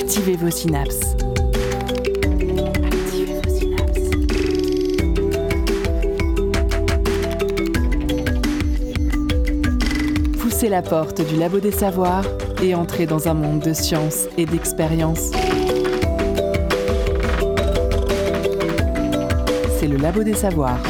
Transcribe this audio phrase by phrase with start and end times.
[0.00, 1.16] Activez vos synapses.
[2.86, 3.40] Activez.
[10.40, 12.24] Poussez la porte du labo des savoirs
[12.62, 15.32] et entrez dans un monde de science et d'expérience.
[19.78, 20.80] C'est le labo des savoirs.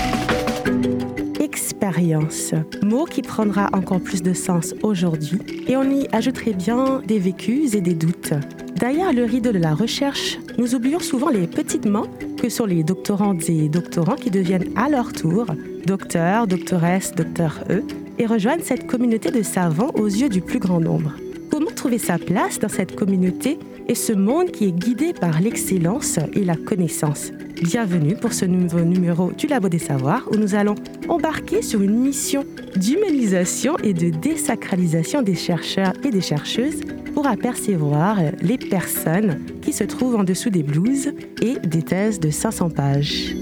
[1.40, 7.18] Expérience, mot qui prendra encore plus de sens aujourd'hui, et on y ajouterait bien des
[7.18, 8.34] vécus et des doutes.
[8.78, 12.06] Derrière le rideau de la recherche, nous oublions souvent les petites mains
[12.40, 15.46] que sont les doctorantes et doctorants qui deviennent à leur tour
[15.84, 17.82] docteurs, doctoresses, docteurs E,
[18.20, 21.12] et rejoignent cette communauté de savants aux yeux du plus grand nombre.
[21.50, 26.20] Comment trouver sa place dans cette communauté et ce monde qui est guidé par l'excellence
[26.34, 27.32] et la connaissance?
[27.60, 30.76] Bienvenue pour ce nouveau numéro du Labo des Savoirs où nous allons
[31.08, 32.44] embarquer sur une mission
[32.76, 36.80] d'humanisation et de désacralisation des chercheurs et des chercheuses
[37.18, 41.08] pour apercevoir les personnes qui se trouvent en dessous des blouses
[41.42, 43.34] et des thèses de 500 pages.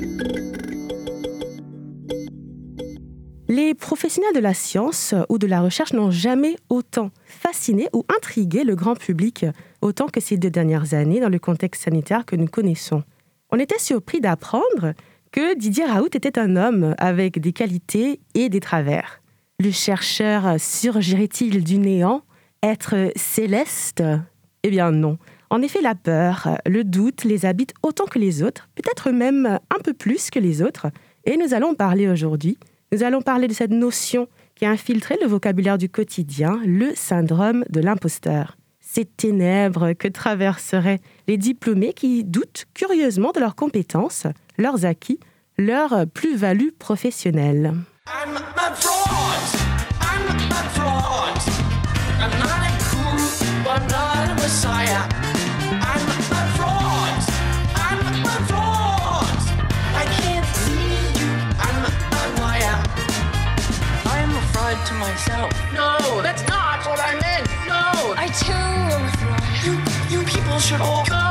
[3.48, 8.64] Les professionnels de la science ou de la recherche n'ont jamais autant fasciné ou intrigué
[8.64, 9.44] le grand public
[9.82, 13.02] autant que ces deux dernières années dans le contexte sanitaire que nous connaissons.
[13.50, 14.94] On était surpris d'apprendre
[15.32, 19.20] que Didier Raoult était un homme avec des qualités et des travers.
[19.60, 22.22] Le chercheur surgirait-il du néant
[22.66, 24.02] Être céleste?
[24.64, 25.18] Eh bien non.
[25.50, 29.80] En effet, la peur, le doute les habitent autant que les autres, peut-être même un
[29.84, 30.88] peu plus que les autres.
[31.24, 32.58] Et nous allons parler aujourd'hui,
[32.90, 37.64] nous allons parler de cette notion qui a infiltré le vocabulaire du quotidien, le syndrome
[37.70, 44.86] de l'imposteur ces ténèbres que traverseraient les diplômés qui doutent curieusement de leurs compétences, leurs
[44.86, 45.20] acquis,
[45.58, 47.74] leur plus-value professionnelle.
[53.76, 55.02] I'm not a messiah.
[55.92, 57.16] I'm a fraud.
[57.76, 59.36] I'm a fraud.
[60.00, 61.30] I can't believe you.
[61.60, 62.78] I'm a liar.
[64.06, 65.52] I'm a fraud to myself.
[65.74, 67.46] No, that's not what I meant.
[67.68, 68.14] No.
[68.16, 68.54] I too
[68.94, 69.44] am a fraud.
[69.66, 71.25] You, you people should all go.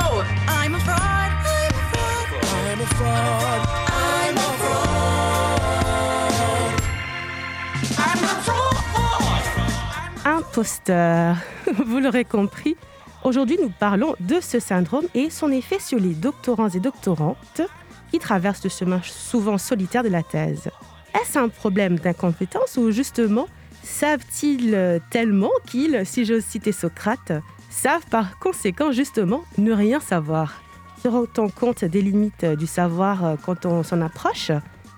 [10.55, 11.35] Imposteur.
[11.85, 12.77] Vous l'aurez compris.
[13.25, 17.61] Aujourd'hui, nous parlons de ce syndrome et son effet sur les doctorants et doctorantes
[18.09, 20.69] qui traversent le chemin souvent solitaire de la thèse.
[21.13, 23.47] Est-ce un problème d'incompétence ou justement
[23.83, 27.33] savent-ils tellement qu'ils, si j'ose citer Socrate,
[27.69, 30.61] savent par conséquent justement ne rien savoir?
[31.03, 34.51] Se rend-on compte des limites du savoir quand on s'en approche?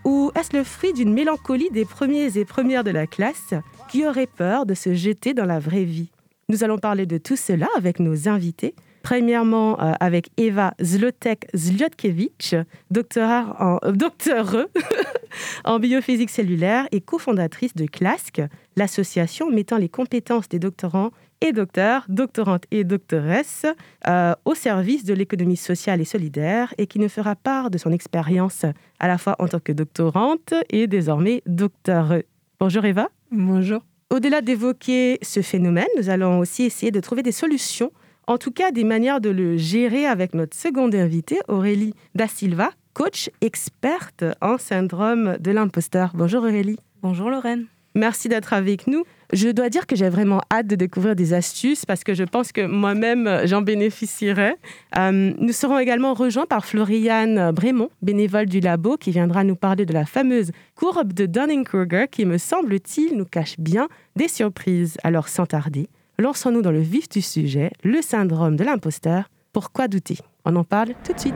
[0.04, 3.56] Ou est-ce le fruit d'une mélancolie des premiers et premières de la classe
[3.88, 6.12] qui auraient peur de se jeter dans la vraie vie
[6.50, 8.76] Nous allons parler de tout cela avec nos invités.
[9.04, 12.56] Premièrement, euh, avec Eva Zlotek Zliotkevich,
[12.92, 14.68] docteur en, euh, docteure
[15.64, 18.42] en biophysique cellulaire et cofondatrice de CLASC,
[18.76, 23.66] l'association mettant les compétences des doctorants et docteurs, doctorantes et doctoresses
[24.08, 27.92] euh, au service de l'économie sociale et solidaire et qui ne fera part de son
[27.94, 28.66] expérience
[29.00, 32.16] à la fois en tant que doctorante et désormais docteur.
[32.60, 33.08] Bonjour Eva.
[33.32, 33.82] Bonjour.
[34.10, 37.92] Au-delà d'évoquer ce phénomène, nous allons aussi essayer de trouver des solutions
[38.28, 42.72] en tout cas des manières de le gérer avec notre seconde invitée, Aurélie Da Silva,
[42.94, 46.12] coach experte en syndrome de l'imposteur.
[46.14, 46.78] Bonjour Aurélie.
[47.02, 47.68] Bonjour Lorraine.
[47.98, 49.06] Merci d'être avec nous.
[49.34, 52.52] Je dois dire que j'ai vraiment hâte de découvrir des astuces parce que je pense
[52.52, 54.54] que moi-même, j'en bénéficierai.
[55.00, 59.88] Euh, nous serons également rejoints par Floriane Brémont, bénévole du labo, qui viendra nous parler
[59.88, 64.98] de la fameuse courbe de Dunning-Kruger qui, me semble-t-il, nous cache bien des surprises.
[65.04, 69.28] Alors, sans tarder, lançons-nous dans le vif du sujet, le syndrome de l'imposteur.
[69.54, 70.20] Pourquoi douter?
[70.46, 71.34] On en parle tout de suite.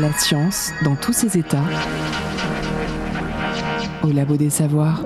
[0.00, 1.62] La science dans tous ses états.
[4.02, 5.04] Au labo des savoirs.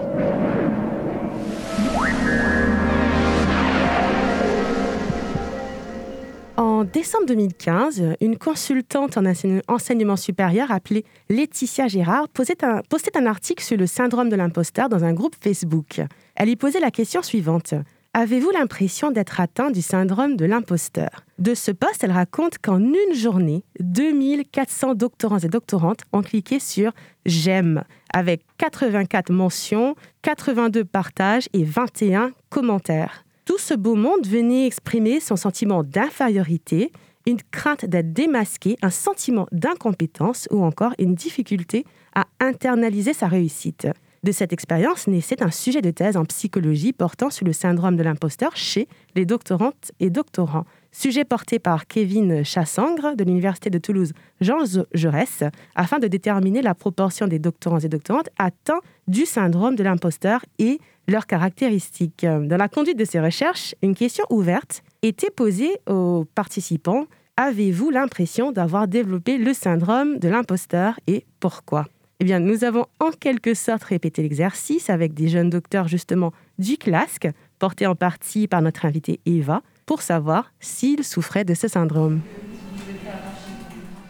[6.57, 9.25] En décembre 2015, une consultante en
[9.69, 15.13] enseignement supérieur appelée Laetitia Gérard postait un, article sur le syndrome de l'imposteur dans un
[15.13, 16.01] groupe Facebook.
[16.35, 17.75] Elle y posait la question suivante.
[18.15, 21.11] Avez-vous l'impression d'être atteint du syndrome de l'imposteur?
[21.39, 26.93] De ce poste, elle raconte qu'en une journée, 2400 doctorants et doctorantes ont cliqué sur
[27.27, 33.25] J'aime, avec 84 mentions, 82 partages et 21 commentaires.
[33.45, 36.91] Tout ce beau monde venait exprimer son sentiment d'infériorité,
[37.27, 41.85] une crainte d'être démasqué, un sentiment d'incompétence ou encore une difficulté
[42.15, 43.87] à internaliser sa réussite.
[44.25, 48.03] De cette expérience naissait un sujet de thèse en psychologie portant sur le syndrome de
[48.03, 50.65] l'imposteur chez les doctorantes et doctorants.
[50.91, 55.45] Sujet porté par Kevin Chassangre de l'Université de Toulouse Jean Jaurès
[55.77, 60.81] afin de déterminer la proportion des doctorants et doctorantes atteints du syndrome de l'imposteur et
[61.07, 62.27] leurs caractéristiques.
[62.27, 67.07] Dans la conduite de ces recherches, une question ouverte était posée aux participants.
[67.37, 71.87] Avez-vous l'impression d'avoir développé le syndrome de l'imposteur et pourquoi?
[72.21, 76.77] Eh bien, nous avons en quelque sorte répété l'exercice avec des jeunes docteurs justement du
[76.77, 77.29] CLASC,
[77.61, 82.21] portés en partie par notre invitée Eva, pour savoir s'ils souffraient de ce syndrome.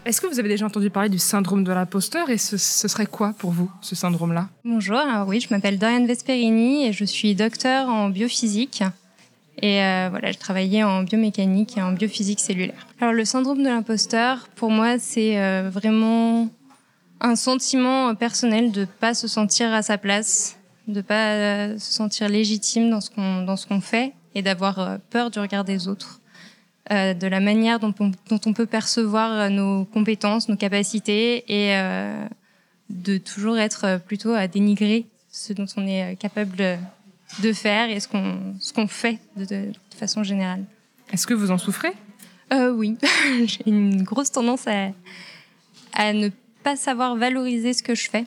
[0.05, 3.33] Est-ce que vous avez déjà entendu parler du syndrome de l'imposteur et ce, serait quoi
[3.37, 4.49] pour vous, ce syndrome-là?
[4.65, 8.81] Bonjour, alors oui, je m'appelle Dorian Vesperini et je suis docteur en biophysique.
[9.61, 12.87] Et euh, voilà, je travaillais en biomécanique et en biophysique cellulaire.
[12.99, 16.49] Alors le syndrome de l'imposteur, pour moi, c'est euh, vraiment
[17.21, 20.57] un sentiment personnel de pas se sentir à sa place,
[20.87, 24.79] de pas euh, se sentir légitime dans ce qu'on dans ce qu'on fait et d'avoir
[24.79, 26.21] euh, peur du regard des autres,
[26.91, 31.75] euh, de la manière dont on, dont on, peut percevoir nos compétences, nos capacités et
[32.89, 36.55] de toujours être plutôt à dénigrer ce dont on est capable
[37.41, 40.63] de, faire et ce qu'on ce qu'on fait de, de, façon générale.
[41.11, 41.93] Est-ce que vous en souffrez?
[42.51, 42.97] Oui,
[43.45, 44.87] j'ai une grosse tendance à,
[45.93, 46.29] à ne
[46.63, 48.25] pas savoir valoriser ce que je fais.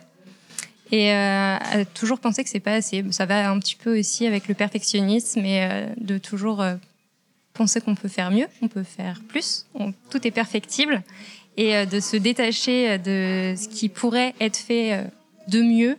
[0.92, 1.56] Et euh,
[1.94, 3.02] toujours penser que c'est pas assez.
[3.10, 6.74] Ça va un petit peu aussi avec le perfectionnisme et euh, de toujours euh,
[7.54, 9.66] penser qu'on peut faire mieux, on peut faire plus,
[10.10, 11.02] tout est perfectible.
[11.56, 15.06] Et euh, de se détacher de ce qui pourrait être fait
[15.48, 15.96] de mieux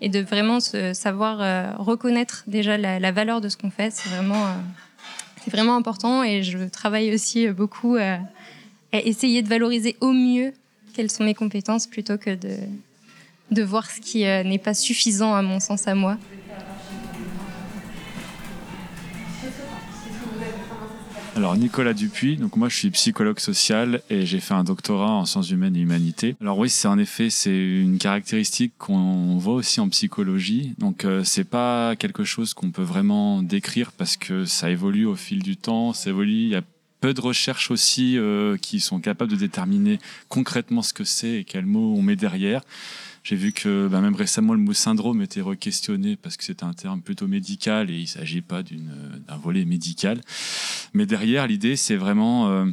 [0.00, 4.46] et de vraiment savoir reconnaître déjà la, la, valeur de ce qu'on fait, c'est vraiment
[5.42, 6.22] c'est vraiment important.
[6.22, 8.20] Et je travaille aussi beaucoup à
[8.92, 10.52] essayer de valoriser au mieux
[10.98, 12.36] quelles sont mes compétences plutôt que
[13.52, 16.18] de, voir ce qui euh, n'est pas suffisant à mon sens à moi.
[21.36, 25.24] Alors Nicolas Dupuis, donc moi je suis psychologue social et j'ai fait un doctorat en
[25.24, 26.34] sciences humaines et humanités.
[26.40, 30.74] Alors oui, c'est en effet c'est une caractéristique qu'on voit aussi en psychologie.
[30.78, 35.14] Donc euh, c'est pas quelque chose qu'on peut vraiment décrire parce que ça évolue au
[35.14, 36.62] fil du temps, ça évolue, il y a
[37.00, 39.98] peu de recherches aussi euh, qui sont capables de déterminer
[40.28, 42.62] concrètement ce que c'est et quel mot on met derrière.
[43.24, 46.72] J'ai vu que bah, même récemment le mot syndrome était re-questionné parce que c'est un
[46.72, 50.20] terme plutôt médical et il ne s'agit pas d'un volet médical.
[50.94, 52.64] Mais derrière, l'idée, c'est vraiment euh,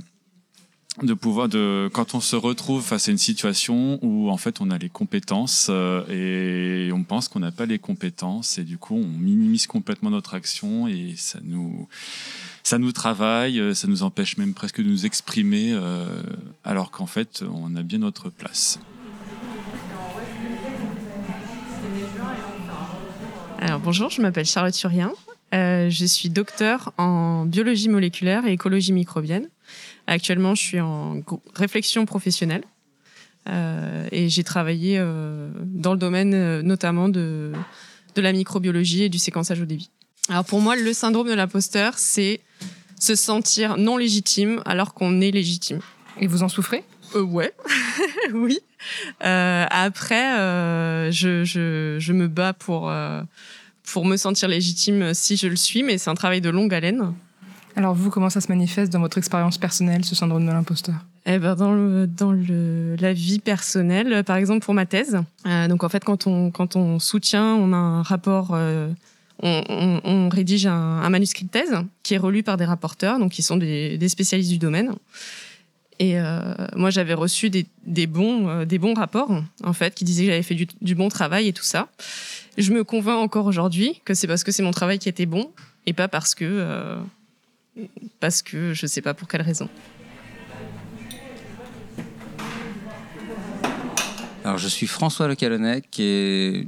[1.03, 4.71] de pouvoir, de, quand on se retrouve face à une situation où en fait on
[4.71, 8.95] a les compétences euh, et on pense qu'on n'a pas les compétences et du coup
[8.95, 11.89] on minimise complètement notre action et ça nous
[12.65, 16.07] ça nous travaille, euh, ça nous empêche même presque de nous exprimer, euh,
[16.63, 18.79] alors qu'en fait, on a bien notre place.
[23.59, 25.13] Alors bonjour, je m'appelle Charlotte Surien.
[25.53, 29.47] Euh, je suis docteur en biologie moléculaire et écologie microbienne.
[30.07, 31.21] Actuellement, je suis en
[31.53, 32.63] réflexion professionnelle
[34.11, 37.53] et j'ai travaillé dans le domaine notamment de,
[38.15, 39.91] de la microbiologie et du séquençage au débit.
[40.29, 42.41] Alors pour moi, le syndrome de l'imposteur, c'est
[42.99, 45.79] se sentir non légitime alors qu'on est légitime.
[46.19, 46.83] Et vous en souffrez?
[47.15, 47.53] Euh, Ouais,
[48.33, 48.59] oui.
[49.23, 53.21] Euh, après, euh, je, je, je, me bats pour, euh,
[53.91, 57.13] pour me sentir légitime si je le suis, mais c'est un travail de longue haleine.
[57.75, 60.95] Alors vous, comment ça se manifeste dans votre expérience personnelle, ce syndrome de l'imposteur?
[61.25, 65.17] Eh ben dans le, dans le, la vie personnelle, par exemple pour ma thèse.
[65.45, 68.55] Euh, donc en fait, quand on, quand on soutient, on a un rapport
[69.41, 73.57] on, rédige un, manuscrit de thèse qui est relu par des rapporteurs, donc qui sont
[73.57, 74.93] des, spécialistes du domaine.
[75.97, 76.41] Et euh,
[76.75, 79.31] moi, j'avais reçu des, bons, euh, des bons rapports,
[79.63, 81.87] en fait, qui disaient que j'avais fait du, bon travail et tout ça.
[82.57, 85.51] Je me convainc encore aujourd'hui que c'est parce que c'est mon travail qui était bon
[85.85, 86.97] et pas parce que, euh,
[88.19, 89.69] parce que je sais pas pour quelle raison.
[94.43, 96.67] Alors, je suis François Le Calonnec et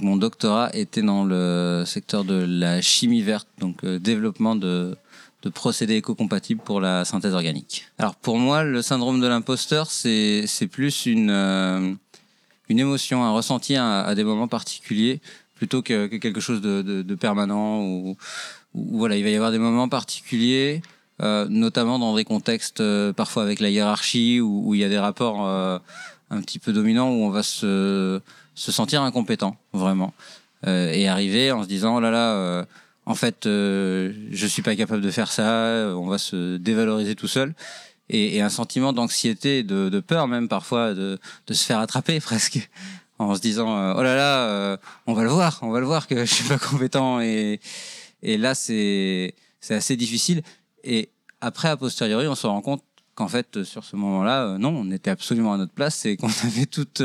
[0.00, 4.96] mon doctorat était dans le secteur de la chimie verte, donc euh, développement de,
[5.42, 7.86] de procédés éco-compatibles pour la synthèse organique.
[7.98, 11.92] Alors pour moi, le syndrome de l'imposteur, c'est plus une euh,
[12.68, 15.20] une émotion, un ressenti à, des moments particuliers,
[15.54, 17.80] plutôt que, quelque chose de, de, permanent.
[17.80, 18.16] Ou,
[18.74, 20.82] voilà, il va y avoir des moments particuliers,
[21.22, 24.98] euh, notamment dans des contextes parfois avec la hiérarchie où, où il y a des
[24.98, 28.20] rapports un petit peu dominants où on va se
[28.56, 30.12] se sentir incompétent, vraiment.
[30.66, 32.64] Euh, et arriver en se disant, oh là là, euh,
[33.04, 37.28] en fait, euh, je suis pas capable de faire ça, on va se dévaloriser tout
[37.28, 37.54] seul.
[38.08, 42.18] Et, et un sentiment d'anxiété, de, de, peur même parfois, de, de se faire attraper
[42.30, 42.68] presque.
[43.18, 46.16] en se disant oh là là, on va le voir, on va le voir que
[46.24, 47.60] je suis pas compétent et
[48.22, 50.42] et là c'est c'est assez difficile
[50.84, 51.10] et
[51.40, 52.82] après a posteriori on se rend compte
[53.16, 56.66] qu'en fait sur ce moment-là non on était absolument à notre place et qu'on avait
[56.66, 57.02] toutes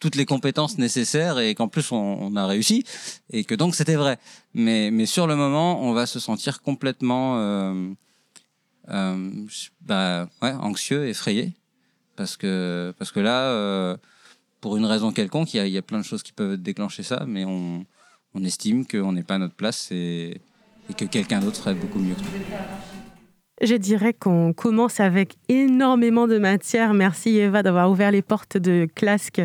[0.00, 2.84] toutes les compétences nécessaires et qu'en plus on, a réussi
[3.30, 4.18] et que donc c'était vrai
[4.54, 7.36] mais mais sur le moment on va se sentir complètement
[8.90, 9.46] euh,
[9.82, 11.52] bah, ouais, anxieux, effrayé,
[12.16, 13.96] parce que parce que là, euh,
[14.60, 17.44] pour une raison quelconque, il y a, plein de choses qui peuvent déclencher ça, mais
[17.44, 17.84] on,
[18.34, 20.40] on estime qu'on n'est pas à notre place et,
[20.96, 23.07] que quelqu'un d'autre ferait beaucoup mieux que.
[23.60, 26.94] Je dirais qu'on commence avec énormément de matière.
[26.94, 29.42] Merci Eva d'avoir ouvert les portes de Clasque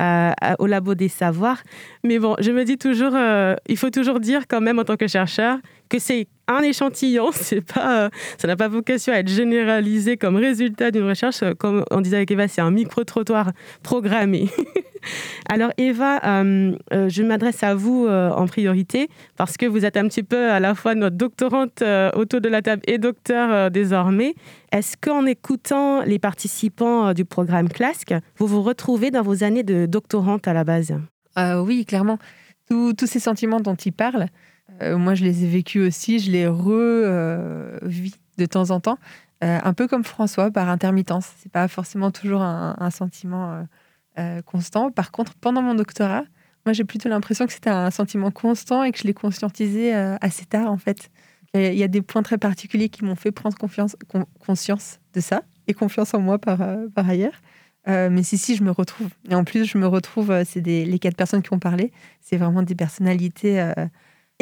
[0.00, 1.62] euh, au labo des savoirs.
[2.02, 4.96] Mais bon, je me dis toujours, euh, il faut toujours dire quand même en tant
[4.96, 5.58] que chercheur
[5.92, 8.08] que c'est un échantillon, c'est pas, euh,
[8.38, 11.44] ça n'a pas vocation à être généralisé comme résultat d'une recherche.
[11.58, 14.48] Comme on disait avec Eva, c'est un micro-trottoir programmé.
[15.50, 20.08] Alors Eva, euh, euh, je m'adresse à vous en priorité parce que vous êtes un
[20.08, 21.82] petit peu à la fois notre doctorante
[22.14, 24.34] autour de la table et docteur désormais.
[24.70, 29.86] Est-ce qu'en écoutant les participants du programme CLASC, vous vous retrouvez dans vos années de
[29.86, 30.94] doctorante à la base?
[31.36, 32.18] Oui, clairement.
[32.68, 34.28] Tous ces sentiments dont il parle,
[34.80, 38.98] euh, moi, je les ai vécus aussi, je les revis de temps en temps,
[39.44, 41.28] euh, un peu comme François, par intermittence.
[41.38, 43.66] C'est pas forcément toujours un, sentiment
[44.18, 44.90] euh, constant.
[44.90, 46.24] Par contre, pendant mon doctorat,
[46.64, 50.44] moi, j'ai plutôt l'impression que c'était un sentiment constant et que je l'ai conscientisé assez
[50.44, 51.10] tard, en fait.
[51.54, 55.74] Il y a des points très particuliers qui m'ont fait prendre conscience de ça et
[55.74, 56.60] confiance en moi par,
[56.94, 57.42] par ailleurs.
[57.86, 59.08] mais si, si, je me retrouve.
[59.28, 62.62] Et en plus, je me retrouve, c'est les quatre personnes qui ont parlé, c'est vraiment
[62.62, 63.60] des personnalités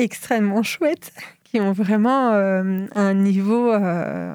[0.03, 1.13] extrêmement chouettes,
[1.45, 4.35] qui ont vraiment euh, un niveau euh,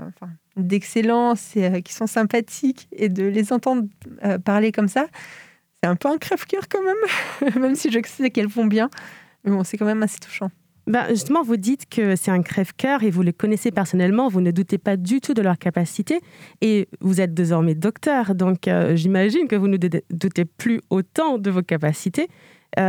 [0.57, 2.87] d'excellence et euh, qui sont sympathiques.
[2.91, 3.87] Et de les entendre
[4.43, 5.07] parler comme ça,
[5.81, 8.89] c'est un peu un crève-cœur quand même, même si je sais qu'elles vont bien.
[9.43, 10.49] Mais bon, c'est quand même assez touchant.
[10.87, 14.51] Ben justement, vous dites que c'est un crève-cœur et vous les connaissez personnellement, vous ne
[14.51, 16.19] doutez pas du tout de leur capacité
[16.61, 21.63] et vous êtes désormais docteur, donc j'imagine que vous ne doutez plus autant de vos
[21.63, 22.27] capacités.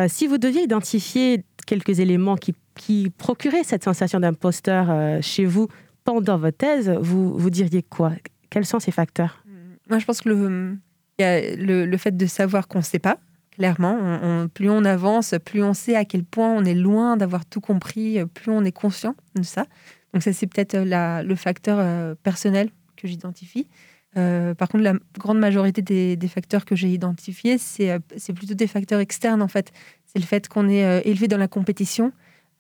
[0.09, 5.69] si vous deviez identifier quelques éléments qui qui procurait cette sensation d'imposteur euh, chez vous
[6.05, 8.13] pendant votre thèse, vous, vous diriez quoi?
[8.51, 9.43] Quels sont ces facteurs?
[9.45, 9.51] Mmh.
[9.91, 10.79] Moi, je pense que le,
[11.19, 13.19] y a le, fait de savoir qu'on ne sait pas,
[13.51, 14.47] clairement.
[14.55, 18.25] plus on avance, plus on sait à quel point on est loin d'avoir tout compris,
[18.35, 19.67] plus on est conscient de ça.
[20.13, 23.69] Donc ça, c'est peut-être le facteur euh, personnel que j'identifie.
[24.17, 28.01] Euh, par contre, la grande majorité des, des facteurs que j'ai identifiés, c'est
[28.35, 29.73] plutôt des facteurs externes, en fait.
[30.07, 32.13] C'est le fait qu'on est élevé dans la compétition,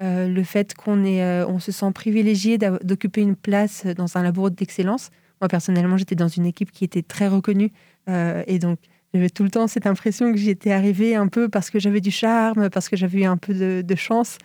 [0.02, 5.10] euh, le fait qu'on euh, se sent privilégié d'occuper une place dans un labo d'excellence.
[5.40, 7.72] Moi, personnellement, j'étais dans une équipe qui était très reconnue.
[8.08, 8.78] Euh, et donc,
[9.14, 12.02] j'avais tout le temps cette impression que j'y étais arrivée un peu parce que j'avais
[12.02, 14.36] du charme, parce que j'avais eu un peu de, chance.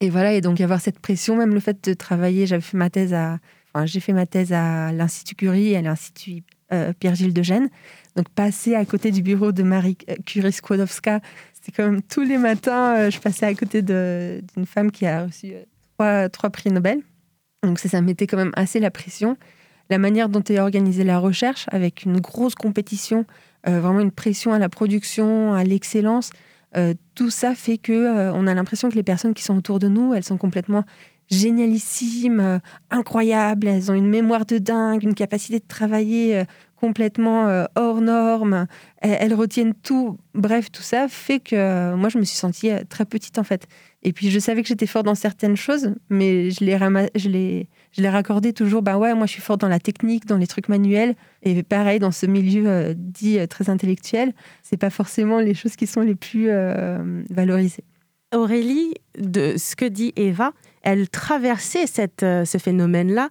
[0.00, 2.90] Et voilà, et donc, avoir cette pression, même le fait de travailler, j'avais fait ma
[2.90, 3.38] thèse à...
[3.86, 6.42] J'ai fait ma thèse à l'Institut Curie et à l'Institut
[7.00, 7.70] Pierre-Gilles de Gênes.
[8.16, 11.20] Donc, passer à côté du bureau de Marie Curie-Skłodowska,
[11.62, 15.52] c'était même tous les matins, euh, je passais à côté d'une femme qui a reçu
[16.00, 17.00] euh, trois, prix Nobel.
[17.62, 19.36] Donc ça, ça mettait quand même assez la pression.
[19.88, 23.26] La manière dont est organisée la recherche, avec une grosse compétition,
[23.68, 26.30] euh, vraiment une pression à la production, à l'excellence,
[27.14, 30.14] tout ça fait que on a l'impression que les personnes qui sont autour de nous,
[30.14, 30.84] elles sont complètement
[31.28, 36.44] génialissimes, incroyables, elles ont une mémoire de dingue, une capacité de travailler
[36.82, 38.66] complètement euh, hors normes,
[38.98, 40.18] elles, retiennent tout.
[40.34, 43.44] Bref, tout ça fait que euh, moi, je me suis sentie euh, très petite en
[43.44, 43.68] fait.
[44.02, 48.82] Et puis, je savais que j'étais forte dans certaines choses, mais je les, raccordais toujours.
[48.82, 51.14] Ben ouais, moi, je suis forte dans la technique, dans les trucs manuels.
[51.44, 54.32] Et pareil, dans ce milieu dit très intellectuel,
[54.64, 56.50] c'est pas forcément les choses qui sont les plus
[57.30, 57.84] valorisées.
[58.34, 63.28] Aurélie, de ce que dit Eva, elle traversait ce phénomène-là,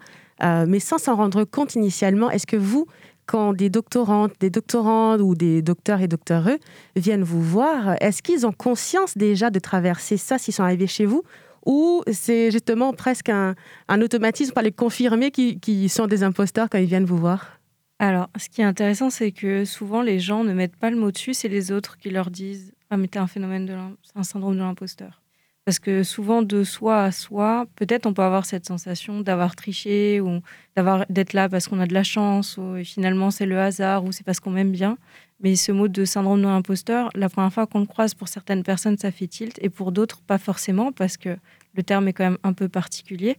[0.68, 2.30] mais sans s'en rendre compte initialement.
[2.32, 2.88] Est-ce que vous,
[3.32, 6.60] quand des doctorantes, des doctorants ou des docteurs et docteureux
[6.98, 11.06] viennent vous voir, est-ce qu'ils ont conscience déjà de traverser ça s'ils sont arrivés chez
[11.06, 11.24] vous?
[11.66, 13.56] Ou c'est justement presque un,
[14.02, 17.62] automatisme pour les confirmer qui, sont des imposteurs quand ils viennent vous voir?
[18.00, 21.12] Alors, ce qui est intéressant, c'est que souvent les gens ne mettent pas le mot
[21.12, 24.60] dessus, c'est les autres qui leur disent Ah, mais t'es un phénomène un syndrome de
[24.60, 25.21] l'imposteur.
[25.66, 30.20] Parce que souvent, de soi à soi, peut-être on peut avoir cette sensation d'avoir triché
[30.20, 30.42] ou
[30.76, 34.12] d'avoir d'être là parce qu'on a de la chance ou finalement c'est le hasard ou
[34.12, 34.98] c'est parce qu'on m'aime bien.
[35.40, 38.64] Mais ce mot de syndrome de l'imposteur, la première fois qu'on le croise, pour certaines
[38.64, 41.38] personnes, ça fait tilt et pour d'autres, pas forcément parce que
[41.76, 43.38] le terme est quand même un peu particulier.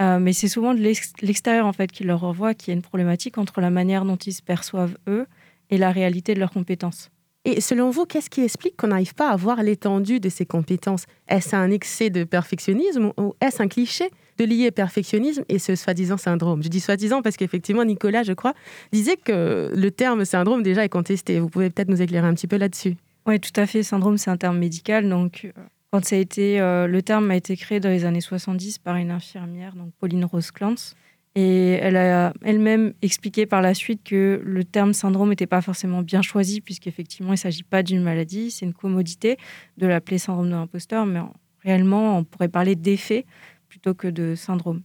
[0.00, 2.82] Euh, mais c'est souvent de l'extérieur en fait qui leur renvoie qu'il y a une
[2.82, 5.26] problématique entre la manière dont ils se perçoivent eux
[5.70, 7.10] et la réalité de leurs compétences.
[7.50, 11.06] Et selon vous, qu'est-ce qui explique qu'on n'arrive pas à voir l'étendue de ces compétences?
[11.28, 16.18] Est-ce un excès de perfectionnisme ou est-ce un cliché de lier perfectionnisme et ce soi-disant
[16.18, 16.62] syndrome?
[16.62, 18.52] Je dis soi-disant parce qu'effectivement, Nicolas, je crois,
[18.92, 21.40] disait que le terme syndrome déjà est contesté.
[21.40, 22.96] Vous pouvez peut-être nous éclairer un petit peu là-dessus.
[23.26, 23.82] Oui, tout à fait.
[23.82, 25.08] Syndrome, c'est un terme médical.
[25.08, 28.20] Donc, euh, quand ça a été, euh, le terme a été créé dans les années
[28.20, 30.94] 70 par une infirmière, donc Pauline Rose Clance.
[31.40, 36.02] Et elle a elle-même expliqué par la suite que le terme syndrome n'était pas forcément
[36.02, 39.36] bien choisi, puisqu'effectivement, il ne s'agit pas d'une maladie, c'est une commodité
[39.76, 41.20] de l'appeler syndrome de l'imposteur, mais
[41.62, 43.24] réellement, on pourrait parler d'effet
[43.68, 44.82] plutôt que de syndrome.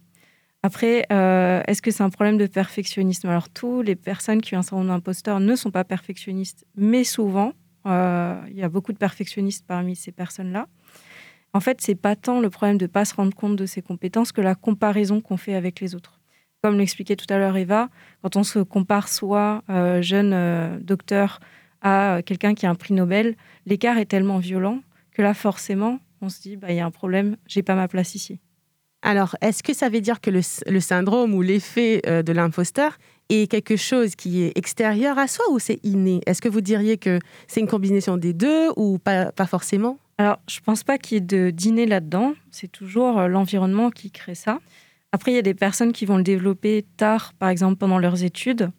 [0.62, 3.30] Après, euh, est-ce que c'est un problème de perfectionnisme?
[3.30, 7.54] Alors, toutes les personnes qui ont un syndrome d'imposteur ne sont pas perfectionnistes, mais souvent,
[7.88, 10.68] euh, il y a beaucoup de perfectionnistes parmi ces personnes-là.
[11.54, 13.82] En fait, c'est pas tant le problème de ne pas se rendre compte de ses
[13.82, 16.20] compétences que la comparaison qu'on fait avec les autres
[16.64, 17.90] comme l'expliquait tout à l'heure Eva,
[18.22, 21.42] quand on se compare soi, euh, jeune euh, docteur,
[21.82, 24.80] à quelqu'un qui a un prix Nobel, l'écart est tellement violent
[25.12, 27.90] que là, forcément, on se dit, bah, il y a un problème, j'ai pas ma
[27.90, 28.40] place ici.
[29.02, 33.52] Alors, est-ce que ça veut dire que le, syndrome ou l'effet euh, de l'imposteur est
[33.52, 36.22] quelque chose qui est extérieur à soi ou c'est inné?
[36.26, 40.00] Est-ce que vous diriez que c'est une combinaison des deux ou pas, pas forcément?
[40.18, 42.36] Alors, je ne pense pas qu'il y ait de dîner là-dedans.
[42.52, 44.60] C'est toujours l'environnement qui crée ça.
[45.14, 48.24] Après, il y a des personnes qui vont le développer tard, par exemple pendant leurs
[48.24, 48.72] études,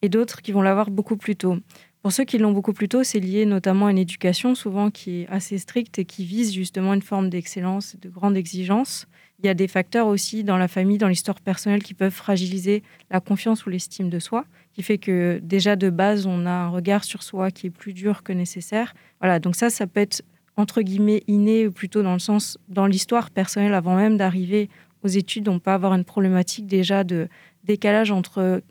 [0.00, 1.58] et d'autres qui vont l'avoir beaucoup plus tôt.
[2.00, 5.20] Pour ceux qui l'ont beaucoup plus tôt, c'est lié notamment à une éducation souvent qui
[5.20, 9.06] est assez stricte et qui vise justement une forme d'excellence, de grande exigence.
[9.38, 12.82] Il y a des facteurs aussi dans la famille, dans l'histoire personnelle qui peuvent fragiliser
[13.10, 16.68] la confiance ou l'estime de soi, qui fait que déjà de base, on a un
[16.70, 18.94] regard sur soi qui est plus dur que nécessaire.
[19.20, 20.22] Voilà, donc ça, ça peut être
[20.56, 24.70] entre guillemets inné, ou plutôt dans le sens, dans l'histoire personnelle, avant même d'arriver
[25.02, 27.28] aux études, on peut avoir une problématique déjà de
[27.64, 28.62] décalage entre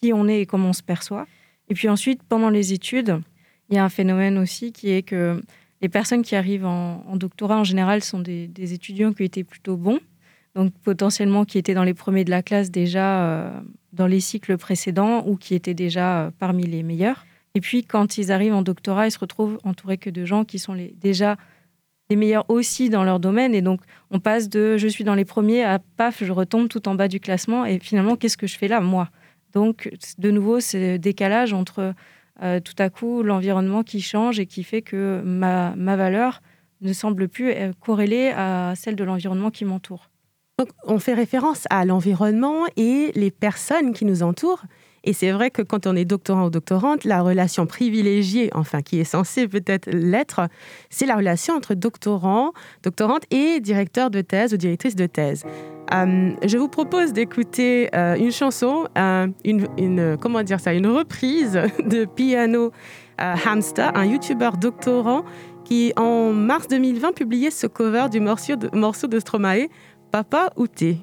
[0.00, 1.26] qui on est et comment on se perçoit.
[1.68, 3.20] Et puis ensuite, pendant les études,
[3.68, 5.40] il y a un phénomène aussi qui est que
[5.80, 10.00] les personnes qui arrivent en, doctorat, en général, sont des, étudiants qui étaient plutôt bons,
[10.54, 13.60] donc potentiellement qui étaient dans les premiers de la classe déjà euh,
[13.92, 17.24] dans les cycles précédents ou qui étaient déjà euh, parmi les meilleurs.
[17.54, 20.58] Et puis, quand ils arrivent en doctorat, ils se retrouvent entourés que de gens qui
[20.58, 21.36] sont déjà
[22.10, 23.54] les meilleurs aussi dans leur domaine.
[23.54, 26.88] Et donc, on passe de je suis dans les premiers à paf, je retombe tout
[26.88, 27.64] en bas du classement.
[27.64, 29.08] Et finalement, qu'est-ce que je fais là, moi?
[29.54, 31.94] Donc, de nouveau, c'est décalage entre
[32.42, 36.42] euh, tout à coup l'environnement qui change et qui fait que ma, ma valeur
[36.80, 40.10] ne semble plus euh, corrélée à celle de l'environnement qui m'entoure.
[40.58, 44.64] Donc, on fait référence à l'environnement et les personnes qui nous entourent.
[45.04, 49.00] Et c'est vrai que quand on est doctorant ou doctorante, la relation privilégiée, enfin qui
[49.00, 50.48] est censée peut-être l'être,
[50.90, 55.44] c'est la relation entre doctorant, doctorante et directeur de thèse ou directrice de thèse.
[55.92, 61.60] Euh, je vous propose d'écouter euh, une chanson, euh, une, comment dire ça, une reprise
[61.84, 62.72] de Piano
[63.18, 65.24] Hamster, un YouTuber doctorant
[65.64, 69.68] qui en mars 2020 publiait ce cover du morceau de, morceau de Stromae,
[70.10, 70.98] Papa ou thé.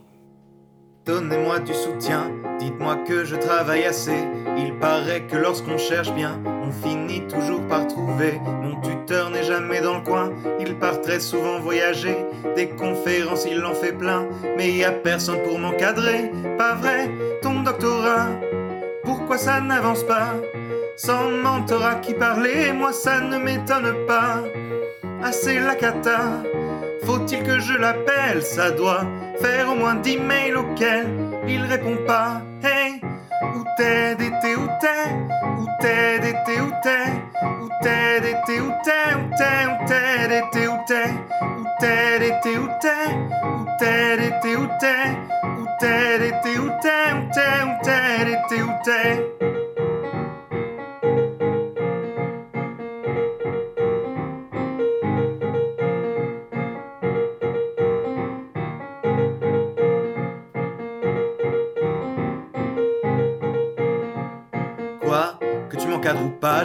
[1.08, 4.26] Donnez-moi du soutien, dites-moi que je travaille assez.
[4.58, 8.42] Il paraît que lorsqu'on cherche bien, on finit toujours par trouver.
[8.62, 12.18] Mon tuteur n'est jamais dans le coin, il part très souvent voyager.
[12.58, 16.30] Des conférences, il en fait plein, mais y a personne pour m'encadrer.
[16.58, 17.10] Pas vrai,
[17.42, 18.28] ton doctorat,
[19.06, 20.36] pourquoi ça n'avance pas?
[20.98, 24.44] Sans mentorat qui parlait, moi ça ne m'étonne pas.
[25.24, 26.44] Assez la cata,
[27.08, 28.44] faut-il que je l'appelle?
[28.44, 29.06] Ça doit
[29.40, 31.08] faire au moins dix mails auxquels
[31.48, 32.42] il répond pas.
[32.62, 33.00] Hey,
[33.56, 34.16] où t'es?
[34.16, 35.08] D'été, où t'es?
[35.58, 36.20] Où t'es?
[36.20, 37.08] D'été, où t'es?
[37.62, 38.20] Où t'es?
[38.20, 39.08] D'été, où t'es?
[39.16, 40.28] Où t'es, où t'es?
[40.28, 41.10] D'été, où t'es?
[41.58, 42.20] Où t'es?
[42.20, 43.08] D'été, où t'es?
[43.58, 44.18] Où t'es?
[44.18, 45.08] D'été, où t'es?
[45.58, 46.18] Où t'es?
[46.60, 47.04] Où t'es?
[47.14, 49.08] Où t'es, où t'es?
[49.42, 49.47] Où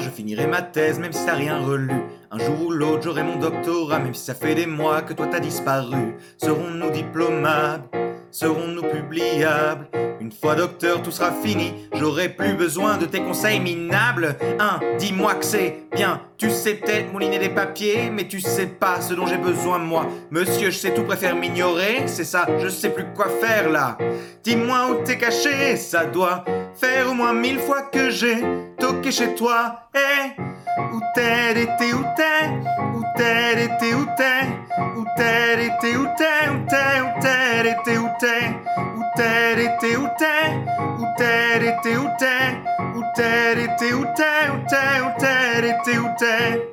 [0.00, 2.02] je finirai ma thèse même si t'as rien relu.
[2.30, 5.26] Un jour ou l'autre, j'aurai mon doctorat, même si ça fait des mois que toi
[5.30, 6.14] t'as disparu.
[6.38, 7.84] Serons-nous diplomables?
[8.30, 9.88] Serons-nous publiables?
[10.20, 11.74] Une fois docteur, tout sera fini.
[11.94, 14.36] J'aurai plus besoin de tes conseils minables.
[14.58, 16.20] Un, dis-moi que c'est bien.
[16.38, 20.06] Tu sais peut-être mouliner des papiers, mais tu sais pas ce dont j'ai besoin moi.
[20.30, 22.04] Monsieur, je sais tout, préfère m'ignorer.
[22.06, 23.98] C'est ça, je sais plus quoi faire là.
[24.44, 28.36] Dis-moi où t'es caché, ça doit faire au moins mille fois que j'ai
[28.92, 29.88] toqué chez toi.
[29.94, 30.40] Eh,
[30.92, 32.48] où t'es, d'été, où t'es,
[32.94, 34.42] où t'es, été, où t'es,
[34.96, 38.54] où t'es, été, où t'es, où t'es, où t'es, été, où t'es,
[38.96, 40.48] où t'es, été, où t'es,
[40.98, 42.48] où t'es, été, où t'es,
[42.94, 46.71] où t'es, été, où t'es, où t'es, où t'es, été, où t'es?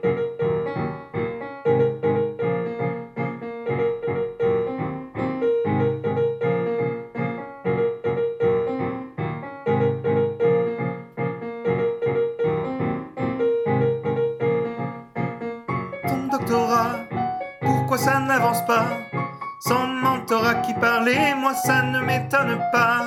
[21.53, 23.05] Ça ne m'étonne pas.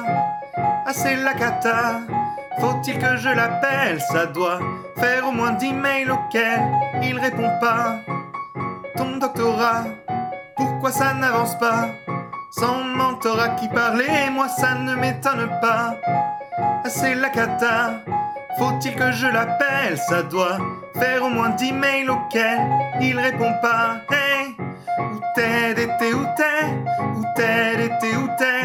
[0.57, 2.01] Ah, c'est la cata.
[2.61, 4.01] Faut-il que je l'appelle?
[4.01, 4.59] Ça doit
[4.97, 6.63] faire au moins dix mails auxquels
[7.03, 7.97] il répond pas.
[8.97, 9.85] Ton doctorat,
[10.57, 11.87] pourquoi ça n'avance pas?
[12.59, 15.97] Sans mentorat qui parlait, moi ça ne m'étonne pas.
[16.59, 18.03] Ah, c'est la cata.
[18.59, 19.97] Faut-il que je l'appelle?
[20.09, 20.59] Ça doit
[20.95, 22.61] faire au moins dix mails auxquels
[23.01, 23.97] il répond pas.
[25.35, 26.65] T'es, d'été où t'es,
[27.17, 28.61] où t'es, d'été où t'es,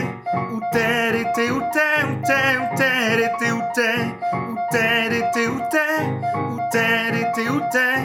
[0.51, 3.99] où t'es, d'été où t'es, où t'es, où t'es, d'été où t'es,
[4.33, 6.01] où t'es, d'été où t'es,
[6.37, 7.97] où t'es, d'été où t'es,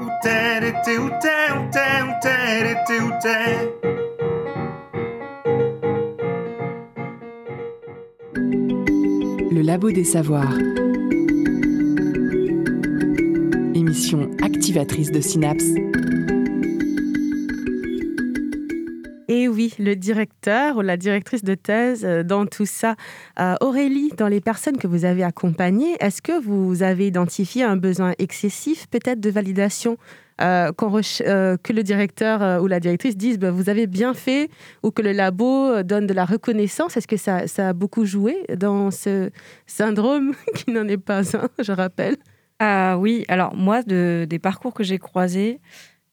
[0.00, 3.48] où t'es, d'été où t'es, où t'es, où t'es, d'été où t'es.
[9.50, 10.58] Le Labo des Savoirs.
[13.74, 15.74] Émission activatrice de synapses
[19.78, 22.96] le directeur ou la directrice de thèse euh, dans tout ça.
[23.40, 27.76] Euh, Aurélie, dans les personnes que vous avez accompagnées, est-ce que vous avez identifié un
[27.76, 29.96] besoin excessif peut-être de validation
[30.40, 34.50] euh, que le directeur ou la directrice dise bah, vous avez bien fait
[34.84, 36.96] ou que le labo donne de la reconnaissance?
[36.96, 39.30] Est-ce que ça, ça, a beaucoup joué dans ce
[39.66, 42.16] syndrome qui n'en est pas un, je rappelle?
[42.60, 45.60] Ah oui, alors moi, de, des parcours que j'ai croisés,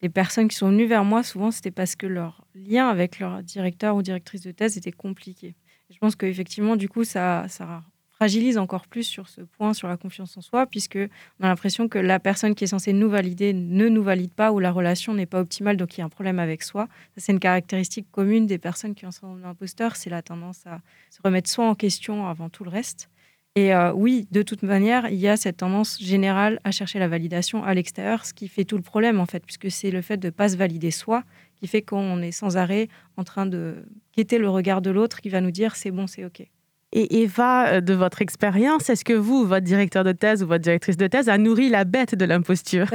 [0.01, 3.43] les personnes qui sont venues vers moi, souvent, c'était parce que leur lien avec leur
[3.43, 5.55] directeur ou directrice de thèse était compliqué.
[5.89, 7.83] je pense qu'effectivement, du coup, ça, ça
[8.15, 10.97] fragilise encore plus sur ce point, sur la confiance en soi, puisque
[11.39, 14.51] on a l'impression que la personne qui est censée nous valider ne nous valide pas
[14.51, 16.87] ou la relation n'est pas optimale, donc il y a un problème avec soi.
[17.17, 20.79] c'est une caractéristique commune des personnes qui ont un imposteur, c'est la tendance à
[21.09, 23.09] se remettre soi en question avant tout le reste.
[23.57, 27.07] Et euh, oui, de toute manière, il y a cette tendance générale à chercher la
[27.07, 30.17] validation à l'extérieur, ce qui fait tout le problème en fait, puisque c'est le fait
[30.17, 31.23] de ne pas se valider soi
[31.55, 33.85] qui fait qu'on est sans arrêt en train de
[34.17, 36.45] guetter le regard de l'autre qui va nous dire c'est bon, c'est OK.
[36.91, 40.63] Et Eva, euh, de votre expérience, est-ce que vous, votre directeur de thèse ou votre
[40.63, 42.87] directrice de thèse, a nourri la bête de l'imposture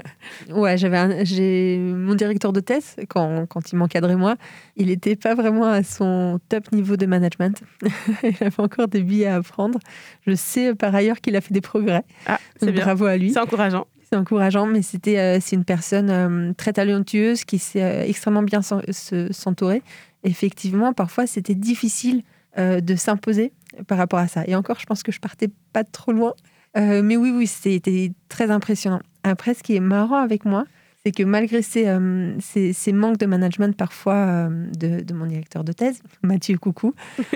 [0.50, 4.36] Ouais, j'avais j'ai mon directeur de thèse quand, quand il m'encadrait moi,
[4.76, 7.62] il n'était pas vraiment à son top niveau de management.
[8.22, 9.78] il avait encore des billets à apprendre.
[10.26, 12.04] Je sais par ailleurs qu'il a fait des progrès.
[12.26, 12.72] Ah, c'est.
[12.72, 13.32] Bravo à lui.
[13.32, 13.86] C'est encourageant.
[14.08, 18.60] C'est encourageant, mais c'était euh, c'est une personne euh, très talentueuse qui sait extrêmement bien
[18.62, 19.82] s'entourer.
[20.24, 22.22] Effectivement, parfois c'était difficile
[22.58, 23.52] euh, de s'imposer
[23.86, 24.44] par rapport à ça.
[24.46, 26.34] Et encore, je pense que je partais pas trop loin.
[26.76, 29.00] Euh, mais oui, oui, c'était très impressionnant.
[29.24, 30.64] Après, ce qui est marrant avec moi,
[31.04, 35.72] c'est que malgré ces, euh, ces, manques de management parfois de, de, mon directeur de
[35.72, 36.94] thèse, Mathieu Coucou,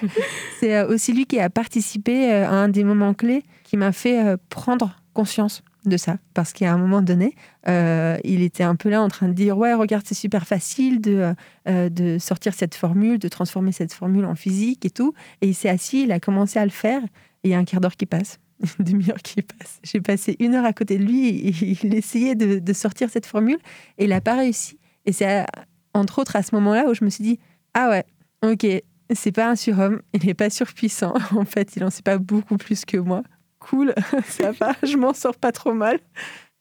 [0.60, 4.96] c'est aussi lui qui a participé à un des moments clés qui m'a fait prendre
[5.12, 6.18] conscience de ça.
[6.34, 7.34] Parce qu'à un moment donné,
[7.68, 11.00] euh, il était un peu là en train de dire Ouais, regarde, c'est super facile
[11.00, 11.34] de,
[11.68, 15.14] euh, de sortir cette formule, de transformer cette formule en physique et tout.
[15.40, 17.02] Et il s'est assis, il a commencé à le faire.
[17.02, 18.38] Et il y a un quart d'heure qui passe,
[18.78, 19.80] une demi-heure qui passe.
[19.82, 21.48] J'ai passé une heure à côté de lui et
[21.82, 23.58] il essayait de, de sortir cette formule
[23.98, 24.78] et il n'a pas réussi.
[25.06, 25.44] Et c'est
[25.92, 27.38] entre autres à ce moment-là où je me suis dit
[27.74, 28.04] Ah ouais,
[28.42, 28.66] ok,
[29.12, 31.14] c'est pas un surhomme, il n'est pas surpuissant.
[31.36, 33.22] En fait, il n'en sait pas beaucoup plus que moi
[33.68, 33.94] cool,
[34.28, 35.98] ça va, je m'en sors pas trop mal.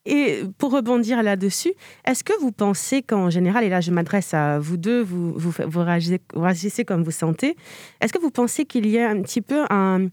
[0.05, 1.71] Et pour rebondir là-dessus,
[2.05, 5.53] est-ce que vous pensez qu'en général, et là je m'adresse à vous deux, vous, vous,
[5.65, 5.79] vous,
[6.35, 7.55] réagissez, comme vous sentez,
[8.01, 10.09] est-ce que vous pensez qu'il y a un petit peu un,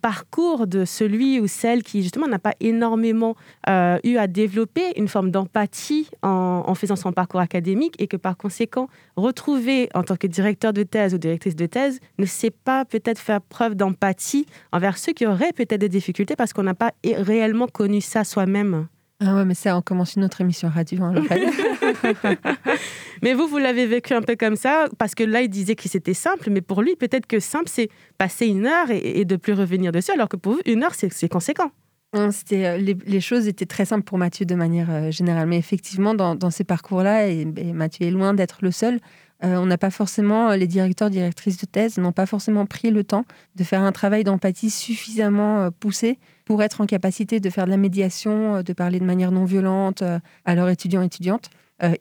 [0.00, 3.36] parcours de celui ou celle qui justement n'a pas énormément
[3.68, 8.36] euh, eu à développer une forme d'empathie en, faisant son parcours académique et que par
[8.36, 12.84] conséquent, retrouver en tant que directeur de thèse ou directrice de thèse ne sait pas
[12.84, 16.92] peut-être faire preuve d'empathie envers ceux qui auraient peut-être des difficultés parce qu'on n'a pas
[17.04, 18.88] réellement connu ça soi-même?
[19.22, 21.04] Ah ouais, mais ça, on commence une autre émission radio.
[21.04, 21.14] Hein,
[23.22, 25.88] mais vous, vous l'avez vécu un peu comme ça, parce que là, il disait que
[25.90, 29.52] c'était simple, mais pour lui, peut-être que simple, c'est passer une heure et, de plus
[29.52, 31.70] revenir dessus, alors que pour vous, une heure, c'est conséquent.
[32.32, 35.46] C'était, euh, les, les, choses étaient très simples pour Mathieu de manière euh, générale.
[35.46, 38.98] Mais effectivement, dans, dans ces parcours-là, et, Mathieu est loin d'être le seul,
[39.42, 43.04] Euh, on n'a pas forcément, les directeurs, directrices de thèse n'ont pas forcément pris le
[43.04, 43.24] temps
[43.56, 46.18] de faire un travail d'empathie suffisamment euh, poussé
[46.50, 49.44] pour être en capacité de faire de la médiation, euh, de parler de manière non
[49.44, 50.02] violente
[50.44, 51.48] à leurs étudiants et étudiantes.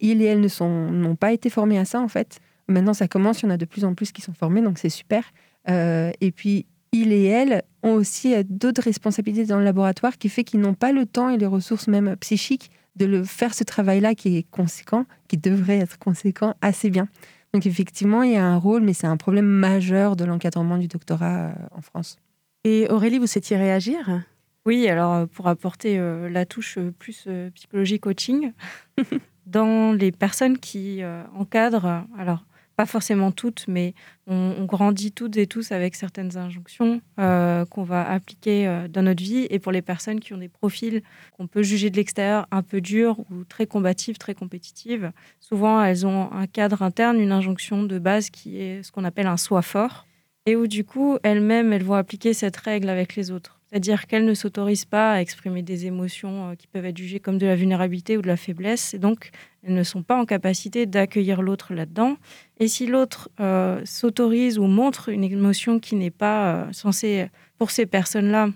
[0.01, 2.39] ils et elles n'ont pas été formés à ça, en fait.
[2.67, 4.79] Maintenant, ça commence, il y en a de plus en plus qui sont formés, donc
[4.79, 5.23] c'est super.
[5.67, 10.62] et puis, ils et elles ont aussi d'autres responsabilités dans le laboratoire qui fait qu'ils
[10.62, 14.35] n'ont pas le temps et les ressources même psychiques de le faire ce travail-là qui
[14.35, 17.07] est conséquent, qui devrait être conséquent assez bien.
[17.53, 20.88] Donc effectivement, il y a un rôle, mais c'est un problème majeur de l'encadrement du
[20.88, 22.17] doctorat euh, en France.
[22.63, 24.23] Et Aurélie, vous souhaitiez réagir?
[24.65, 28.51] Oui, alors euh, pour apporter euh, la touche plus psychologie coaching,
[29.45, 31.01] dans les personnes qui
[31.33, 32.43] encadrent, alors
[32.79, 33.93] pas forcément toutes, mais
[34.25, 39.21] on, grandit toutes et tous avec certaines injonctions euh, qu'on va appliquer euh, dans notre
[39.21, 39.45] vie.
[39.49, 42.79] Et pour les personnes qui ont des profils qu'on peut juger de l'extérieur un peu
[42.79, 47.99] durs ou très combatives, très compétitives, souvent elles ont un cadre interne, une injonction de
[47.99, 50.07] base qui est ce qu'on appelle un soi fort,
[50.45, 53.58] et où du coup elles-mêmes elles vont appliquer cette règle avec les autres.
[53.69, 57.38] C'est-à-dire qu'elles ne s'autorisent pas à exprimer des émotions euh, qui peuvent être jugées comme
[57.38, 58.93] de la vulnérabilité ou de la faiblesse.
[58.95, 59.29] Et donc,
[59.63, 62.17] elles ne sont pas en capacité d'accueillir l'autre là-dedans.
[62.60, 67.71] Et si l'autre euh, s'autorise ou montre une émotion qui n'est pas euh, censée, pour
[67.71, 68.49] ces personnes-là,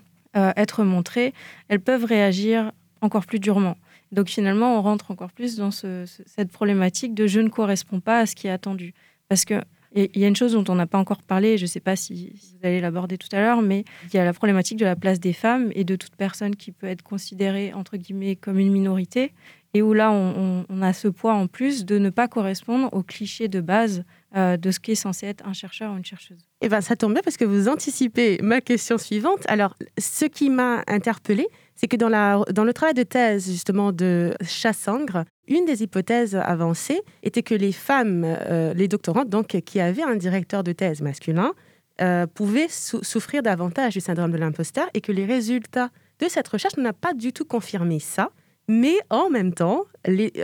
[0.56, 1.32] être montrée,
[1.68, 3.76] elles peuvent réagir encore plus durement.
[4.10, 8.26] Donc finalement, on rentre encore plus dans cette problématique de je ne correspond pas à
[8.26, 8.94] ce qui est attendu.
[9.28, 9.60] Parce que
[9.94, 11.94] il y a une chose dont on n'a pas encore parlé, je ne sais pas
[11.94, 14.96] si vous allez l'aborder tout à l'heure, mais il y a la problématique de la
[14.96, 18.72] place des femmes et de toute personne qui peut être considérée, entre guillemets, comme une
[18.72, 19.32] minorité,
[19.72, 23.48] et où là, on, a ce poids en plus de ne pas correspondre aux clichés
[23.48, 24.04] de base
[24.36, 26.44] euh, de ce qui est censé être un chercheur ou une chercheuse.
[26.64, 29.42] Eh bien, ça tombe bien parce que vous anticipez ma question suivante.
[29.48, 31.46] Alors, ce qui m'a interpellée,
[31.76, 37.42] c'est que dans, le travail de thèse, justement, de Chassangre, une des hypothèses avancées était
[37.42, 41.52] que les femmes, euh, les doctorantes, donc, qui avaient un directeur de thèse masculin,
[42.00, 46.78] euh, pouvaient souffrir davantage du syndrome de l'imposteur et que les résultats de cette recherche
[46.78, 48.30] n'ont pas du tout confirmé ça.
[48.68, 49.82] Mais en même temps,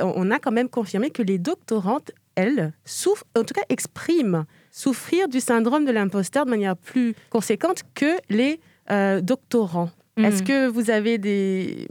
[0.02, 5.28] on a quand même confirmé que les doctorantes, elles, souffrent, en tout cas expriment souffrir
[5.28, 9.90] du syndrome de l'imposteur de manière plus conséquente que les euh, doctorants.
[10.16, 10.46] Est-ce mm.
[10.46, 11.86] que vous avez des,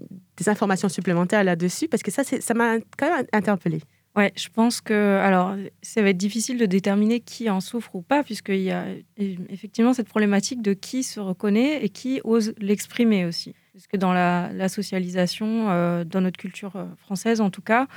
[0.47, 1.88] informations supplémentaires là-dessus?
[1.88, 3.82] Parce que ça, ça m'a quand même interpellée.
[4.15, 8.02] Ouais, je pense que alors ça va être difficile de déterminer qui en souffre ou
[8.02, 8.86] pas, puisqu'il y a
[9.17, 13.54] effectivement cette problématique de qui se reconnaît et qui ose l'exprimer aussi.
[13.74, 17.88] Parce que dans la, socialisation, euh, dans notre culture euh, française en tout cas,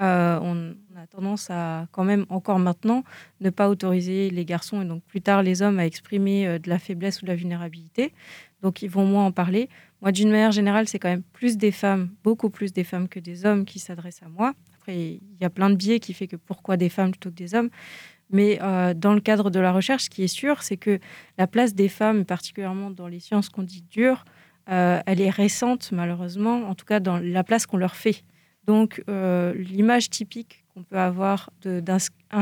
[0.00, 3.02] euh, on, a tendance à quand même encore maintenant
[3.40, 6.78] ne pas autoriser les garçons et donc plus tard les hommes à exprimer de la
[6.78, 8.12] faiblesse ou de la vulnérabilité
[8.62, 9.68] donc ils vont moins en parler.
[10.00, 13.20] Moi, d'une manière générale, c'est quand même plus des femmes, beaucoup plus des femmes que
[13.20, 14.54] des hommes qui s'adressent à moi.
[14.88, 17.54] Il y a plein de biais qui fait que pourquoi des femmes plutôt que des
[17.54, 17.70] hommes.
[18.30, 20.98] Mais euh, dans le cadre de la recherche, ce qui est sûr, c'est que
[21.38, 24.24] la place des femmes, particulièrement dans les sciences qu'on dit dures,
[24.70, 28.24] euh, elle est récente, malheureusement, en tout cas dans la place qu'on leur fait.
[28.66, 31.82] Donc, euh, l'image typique qu'on peut avoir de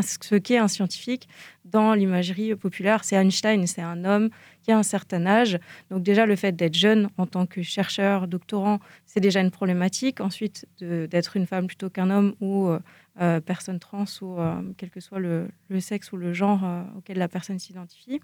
[0.03, 1.29] ce qu'est un scientifique
[1.65, 4.31] dans l'imagerie populaire, c'est Einstein, c'est un homme
[4.63, 5.59] qui a un certain âge.
[5.91, 10.21] Donc déjà, le fait d'être jeune en tant que chercheur, doctorant, c'est déjà une problématique.
[10.21, 12.79] Ensuite, d'être une femme plutôt qu'un homme ou euh,
[13.21, 14.37] euh, personne trans ou
[14.77, 15.49] quel que soit le,
[15.81, 16.63] sexe ou le genre
[16.97, 18.21] auquel la personne s'identifie.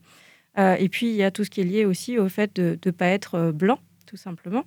[0.57, 2.91] et puis, il y a tout ce qui est lié aussi au fait de ne
[2.91, 4.65] pas être blanc tout simplement,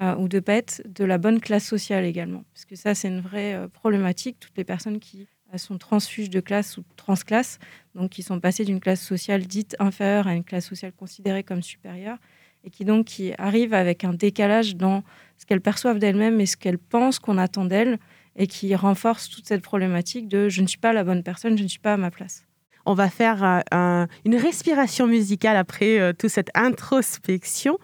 [0.00, 2.44] euh, ou de pas être de la bonne classe sociale également.
[2.52, 4.36] Parce que ça, c'est une vraie euh, problématique.
[4.38, 7.58] Toutes les personnes qui euh, sont transfuges de classe ou transclasse,
[7.94, 11.62] donc qui sont passées d'une classe sociale dite inférieure à une classe sociale considérée comme
[11.62, 12.18] supérieure,
[12.64, 15.02] et qui donc qui arrivent avec un décalage dans
[15.36, 17.98] ce qu'elles perçoivent d'elles-mêmes et ce qu'elles pensent qu'on attend d'elles,
[18.36, 21.64] et qui renforce toute cette problématique de je ne suis pas la bonne personne, je
[21.64, 22.46] ne suis pas à ma place.
[22.86, 27.78] On va faire une respiration musicale après toute cette introspection.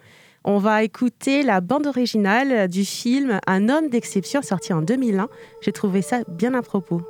[0.44, 5.29] On va écouter la bande originale du film Un homme d'exception sorti en 2001.
[5.62, 7.03] J'ai trouvé ça bien à propos.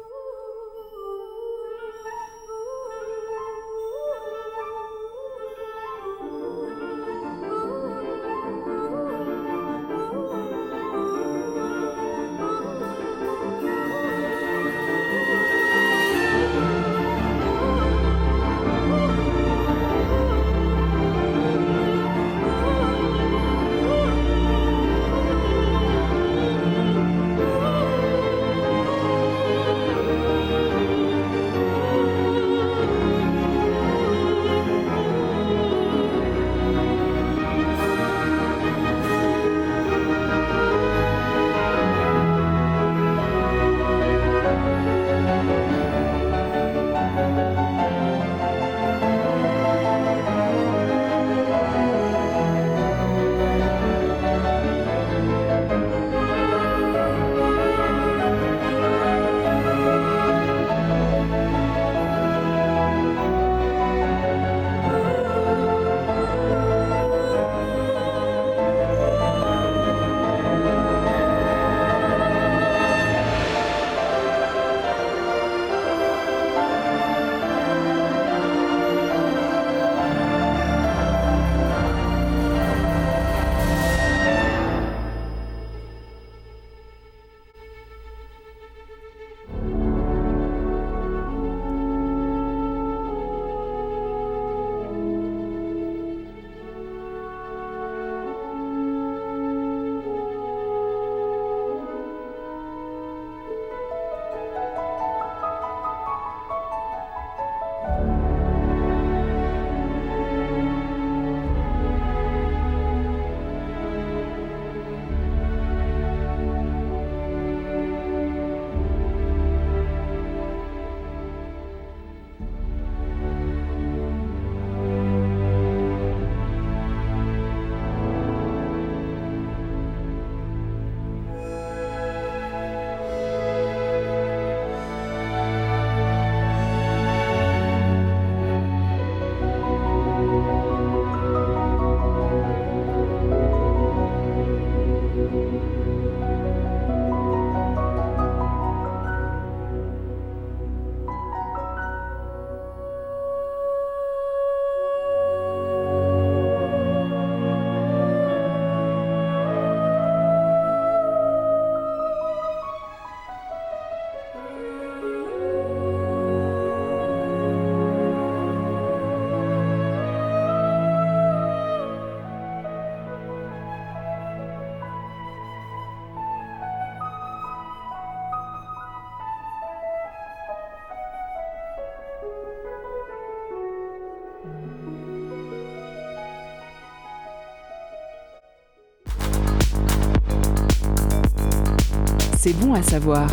[192.48, 193.28] C'est bon à savoir.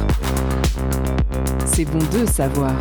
[1.65, 2.77] C'est bon de savoir.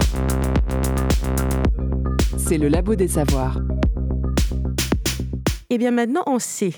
[2.36, 3.60] C'est le labo des savoirs.
[5.70, 6.72] Eh bien maintenant, on sait.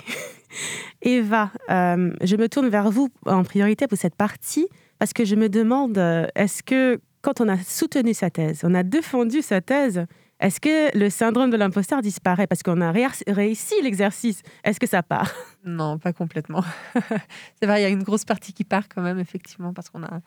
[1.01, 4.67] Eva, euh, je me tourne vers vous en priorité pour cette partie
[4.99, 8.75] parce que je me demande, euh, est-ce que quand on a soutenu sa thèse, on
[8.75, 10.05] a défendu sa thèse,
[10.39, 14.41] est-ce que le syndrome de l'imposteur disparaît parce qu'on a réussi l'exercice?
[14.63, 15.33] Est-ce que ça part?
[15.65, 16.63] Non, pas complètement.
[17.59, 20.03] C'est vrai, il y a une grosse partie qui part quand même, effectivement, parce qu'on
[20.03, 20.21] a,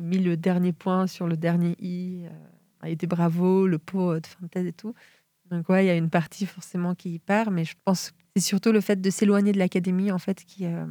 [0.00, 4.26] mis le dernier point sur le dernier i, euh, et des bravos, le pot de
[4.26, 4.94] fin de thèse et tout.
[5.50, 8.42] Donc ouais, il y a une partie forcément qui part, mais je pense que c'est
[8.42, 10.86] surtout le fait de s'éloigner de l'académie en fait qui, euh,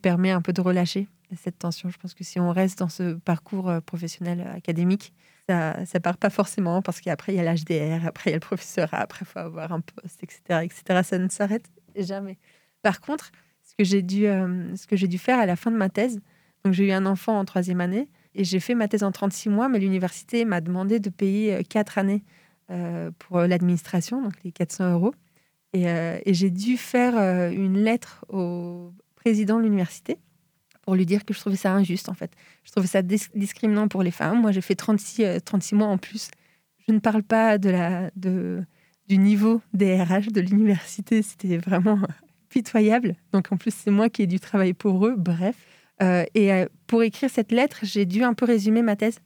[0.00, 1.88] permet un peu de relâcher cette tension.
[1.88, 5.12] Je pense que si on reste dans ce parcours euh, professionnel euh, académique,
[5.48, 8.36] ça ne part pas forcément parce qu'après il y a l'HDR, après il y a
[8.36, 11.02] le professorat, après il faut avoir un poste, etc., etc.
[11.04, 12.38] Ça ne s'arrête jamais.
[12.82, 13.30] Par contre,
[13.62, 14.26] ce que j'ai dû,
[14.92, 16.20] j'ai dû faire à la fin de ma thèse,
[16.64, 19.48] donc j'ai eu un enfant en troisième année et j'ai fait ma thèse en 36
[19.48, 22.24] mois, mais l'université m'a demandé de payer quatre années
[22.70, 25.14] euh, pour l'administration, donc les 400 euros.
[25.72, 30.18] Et, euh, j'ai dû faire euh, une lettre au président de l'université
[30.86, 32.30] pour lui dire que je trouvais ça injuste, en fait.
[32.64, 34.40] Je trouvais ça discriminant pour les femmes.
[34.40, 36.30] Moi, j'ai fait 36, 36 mois en plus.
[36.86, 38.62] Je ne parle pas de la, de,
[39.08, 41.22] du niveau des RH de l'université.
[41.22, 41.98] C'était vraiment
[42.50, 43.16] pitoyable.
[43.32, 45.16] Donc, en plus, c'est moi qui ai du travail pour eux.
[45.18, 45.56] Bref.
[46.00, 49.18] et pour écrire cette lettre, j'ai dû un peu résumer ma thèse.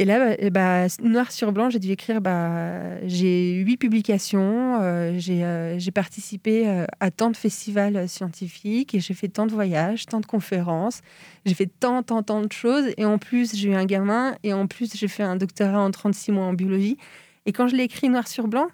[0.00, 5.18] Et là, bah, bah, noir sur blanc, j'ai dû écrire bah, j'ai huit publications, euh,
[5.28, 10.06] euh, j'ai participé euh, à tant de festivals scientifiques et j'ai fait tant de voyages,
[10.06, 11.00] tant de conférences,
[11.44, 12.84] j'ai fait tant, tant, tant de choses.
[12.96, 15.90] Et en plus, j'ai eu un gamin et en plus, j'ai fait un doctorat en
[15.90, 16.96] 36 mois en biologie.
[17.44, 18.68] Et quand je l'ai écrit noir sur blanc,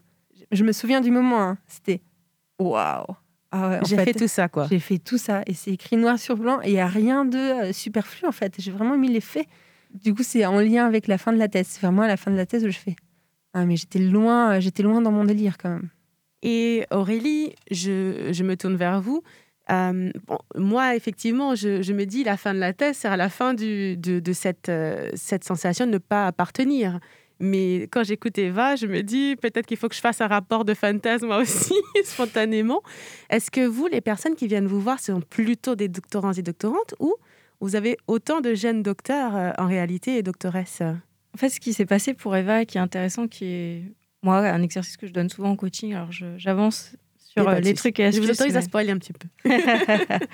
[0.52, 2.02] je me souviens du moment, hein, c'était
[2.58, 3.06] waouh!
[3.50, 4.66] Ah j'ai fait, tout ça, quoi.
[4.68, 7.24] J'ai fait tout ça et c'est écrit noir sur blanc et il n'y a rien
[7.24, 8.56] de superflu en fait.
[8.58, 9.46] J'ai vraiment mis les faits
[9.94, 11.68] du coup, c'est en lien avec la fin de la thèse.
[11.68, 12.96] C'est vraiment à la fin de la thèse où je fais
[13.52, 15.88] Ah, mais j'étais loin, j'étais loin dans mon délire quand même.
[16.42, 19.22] Et Aurélie, je, me tourne vers vous.
[19.70, 20.10] Euh,
[20.56, 23.96] moi, effectivement, je, me dis la fin de la thèse, c'est à la fin de,
[24.68, 27.00] euh, cette sensation de ne pas appartenir.
[27.40, 30.64] Mais quand j'écoute Eva, je me dis peut-être qu'il faut que je fasse un rapport
[30.64, 31.74] de thèse moi aussi,
[32.04, 32.82] spontanément.
[33.30, 36.94] Est-ce que vous, les personnes qui viennent vous voir, sont plutôt des doctorants et doctorantes
[37.00, 37.14] ou
[37.64, 40.82] vous avez autant de jeunes docteurs euh, en réalité et doctoresses.
[40.82, 43.82] En fait, ce qui s'est passé pour Eva, qui est intéressant, qui est
[44.22, 45.94] moi un exercice que je donne souvent en coaching.
[45.94, 48.22] Alors j'avance sur euh, les trucs et astuces.
[48.22, 49.28] Je vous autorise à spoiler un petit peu.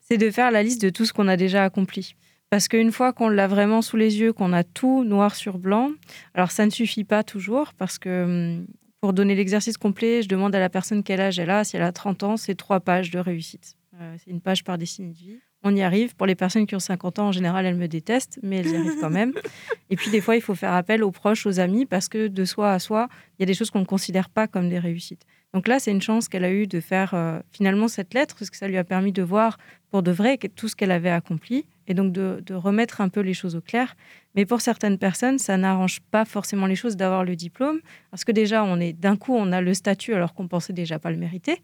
[0.00, 2.16] c'est de faire la liste de tout ce qu'on a déjà accompli.
[2.50, 5.92] Parce qu'une fois qu'on l'a vraiment sous les yeux, qu'on a tout noir sur blanc,
[6.34, 8.66] alors ça ne suffit pas toujours parce que hum,
[9.00, 11.62] pour donner l'exercice complet, je demande à la personne quel âge elle a.
[11.62, 13.76] Si elle a 30 ans, c'est trois pages de réussite.
[14.00, 16.14] Euh, c'est une page par décennie de vie on y arrive.
[16.14, 18.76] Pour les personnes qui ont 50 ans, en général, elles me détestent, mais elles y
[18.76, 19.32] arrivent quand même.
[19.90, 22.44] Et puis, des fois, il faut faire appel aux proches, aux amis, parce que de
[22.44, 25.26] soi à soi, il y a des choses qu'on ne considère pas comme des réussites.
[25.54, 28.50] Donc là, c'est une chance qu'elle a eue de faire euh, finalement cette lettre, parce
[28.50, 29.58] que ça lui a permis de voir
[29.90, 33.20] pour de vrai tout ce qu'elle avait accompli, et donc de, de, remettre un peu
[33.20, 33.96] les choses au clair.
[34.34, 37.80] Mais pour certaines personnes, ça n'arrange pas forcément les choses d'avoir le diplôme,
[38.10, 40.98] parce que déjà, on est d'un coup, on a le statut alors qu'on pensait déjà
[40.98, 41.62] pas le mériter.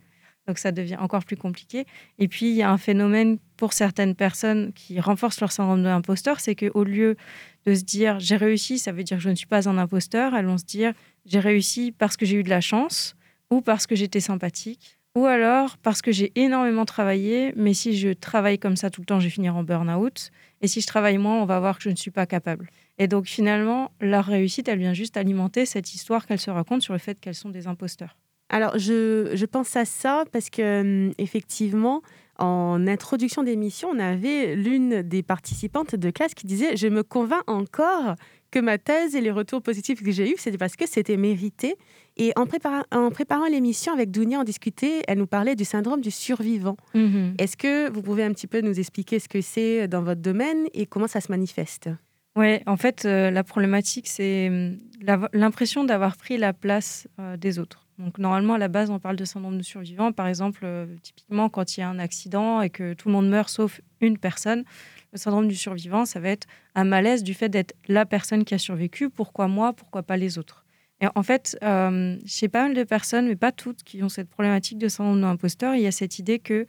[0.49, 1.86] Donc ça devient encore plus compliqué.
[2.18, 5.88] Et puis il y a un phénomène pour certaines personnes qui renforce leur syndrome de
[5.88, 7.16] l'imposteur, c'est qu'au lieu
[7.66, 10.34] de se dire j'ai réussi, ça veut dire que je ne suis pas un imposteur,
[10.34, 10.93] elles vont se dire
[11.26, 13.14] j'ai réussi parce que j'ai eu de la chance
[13.51, 18.09] ou parce que j'étais sympathique ou alors parce que j'ai énormément travaillé, mais si je
[18.09, 20.30] travaille comme ça tout le temps, je vais finir en burn-out.
[20.62, 22.70] Et si je travaille moins, on va voir que je ne suis pas capable.
[22.99, 26.95] Et donc finalement, leur réussite, elle vient juste alimenter cette histoire qu'elles se racontent sur
[26.95, 28.16] le fait qu'elles sont des imposteurs.
[28.53, 32.03] Alors, je, pense à ça parce que, hum, effectivement,
[32.38, 37.42] en introduction d'émission, on avait l'une des participantes de classe qui disait Je me convainc
[37.46, 38.14] encore
[38.50, 41.76] que ma thèse et les retours positifs que j'ai eus, c'était parce que c'était mérité.
[42.18, 46.03] Et en, préparant, en préparant l'émission avec Dounia, on discutait, elle nous parlait du syndrome
[46.03, 46.76] du survivant.
[46.94, 47.34] Mhm.
[47.38, 50.66] Est-ce que vous pouvez un petit peu nous expliquer ce que c'est dans votre domaine
[50.74, 51.88] et comment ça se manifeste?
[52.36, 54.78] Oui, en fait, euh, la problématique, c'est hum,
[55.32, 57.82] l'impression d'avoir pris la place euh, des autres.
[57.99, 60.12] Donc normalement, à la base, on parle de syndrome de survivant.
[60.12, 63.28] Par exemple, euh, typiquement, quand il y a un accident et que tout le monde
[63.28, 64.64] meurt sauf une personne,
[65.12, 68.55] le syndrome du survivant, ça va être un malaise du fait d'être la personne qui
[68.55, 69.11] a survécu.
[69.11, 69.72] Pourquoi moi?
[69.72, 70.64] Pourquoi pas les autres?
[71.01, 74.30] Et en fait, euh, chez pas mal de personnes, mais pas toutes, qui ont cette
[74.30, 76.66] problématique de syndrome de l'imposteur, il y a cette idée que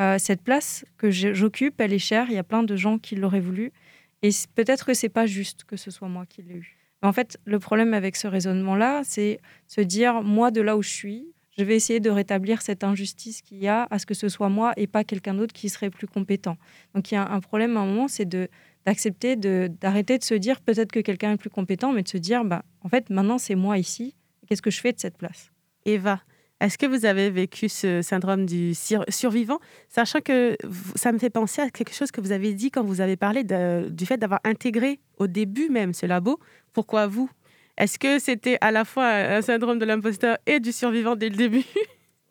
[0.00, 2.26] euh, cette place que j'occupe, elle est chère.
[2.28, 3.72] Il y a plein de gens qui l'auraient voulu.
[4.22, 6.76] Et peut-être que c'est pas juste que ce soit moi qui l'ai eu.
[7.06, 9.38] En fait, le problème avec ce raisonnement-là, c'est
[9.68, 11.26] se dire, moi, de là où je suis,
[11.56, 14.48] je vais essayer de rétablir cette injustice qu'il y a à ce que ce soit
[14.48, 16.56] moi et pas quelqu'un d'autre qui serait plus compétent.
[16.94, 18.28] Donc il y a un problème à un moment, c'est
[18.84, 22.44] d'accepter d'arrêter de, se dire peut-être que quelqu'un est plus compétent, mais de se dire
[22.44, 24.14] bah en fait maintenant c'est moi ici.
[24.46, 25.50] Qu'est-ce que je fais de cette place?
[25.86, 26.20] Eva,
[26.60, 28.72] est-ce que vous avez vécu ce syndrome du
[29.08, 30.56] survivant, sachant que
[30.94, 33.44] ça me fait penser à quelque chose que vous avez dit quand vous avez parlé
[33.44, 36.40] du fait d'avoir intégré au début même ce labo.
[36.72, 37.28] Pourquoi vous?
[37.76, 41.36] Est-ce que c'était à la fois un syndrome de l'imposteur et du survivant dès le
[41.36, 41.64] début?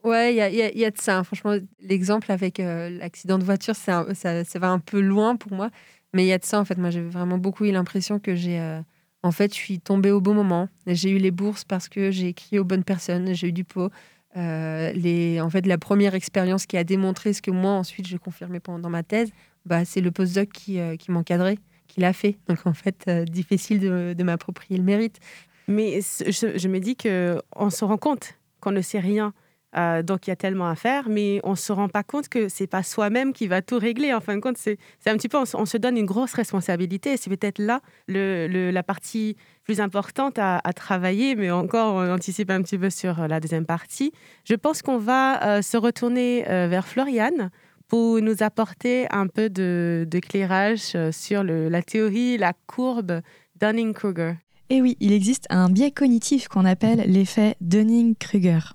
[0.05, 1.17] Ouais, il y a, de ça.
[1.17, 1.23] Hein.
[1.23, 5.71] Franchement, l'exemple avec euh, l'accident de voiture, ça, ça, va un peu loin pour moi.
[6.13, 6.77] Mais il y a de ça, en fait.
[6.77, 8.59] Moi, j'ai vraiment beaucoup eu l'impression que j'ai.
[8.59, 8.81] Euh,
[9.25, 10.69] en fait, je suis tombée au bon moment.
[10.87, 13.33] J'ai eu les bourses parce que j'ai écrit aux bonnes personnes.
[13.33, 13.89] J'ai eu du pot.
[14.37, 18.59] Euh, en fait, la première expérience qui a démontré ce que moi, ensuite, j'ai confirmé
[18.59, 19.31] pendant ma thèse,
[19.65, 21.57] bah, c'est le postdoc qui, qui m'encadrait,
[21.87, 22.37] qui l'a fait.
[22.47, 25.19] Donc, en fait, difficile de, de m'approprier le mérite.
[25.67, 29.33] Mais je, je me dis qu'on se rend compte qu'on ne sait rien
[29.77, 32.47] euh, donc il y a tellement à faire, mais on se rend pas compte que
[32.49, 34.13] c'est pas soi-même qui va tout régler.
[34.13, 37.17] En fin de compte, c'est un petit peu, on, se donne une grosse responsabilité.
[37.17, 42.77] C'est peut-être là la partie plus importante à, travailler, mais encore on anticipe un petit
[42.77, 44.11] peu sur euh, la deuxième partie.
[44.43, 47.49] Je pense qu'on va euh, se retourner vers Floriane
[47.87, 53.21] pour nous apporter un peu d'éclairage sur la théorie, la courbe
[53.59, 54.44] Dunning-Kruger.
[54.69, 58.73] Et oui, il existe un biais cognitif qu'on appelle l'effet Dunning-Kruger.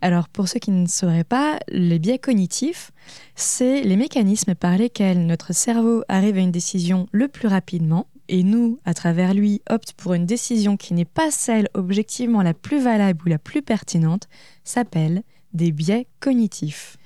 [0.00, 2.90] Alors pour ceux qui ne sauraient pas, les biais cognitifs,
[3.36, 8.42] c'est les mécanismes par lesquels notre cerveau arrive à une décision le plus rapidement et
[8.42, 12.80] nous, à travers lui, opte pour une décision qui n'est pas celle objectivement la plus
[12.80, 14.28] valable ou la plus pertinente,
[14.64, 15.22] s'appelle
[15.52, 16.96] des biais cognitifs.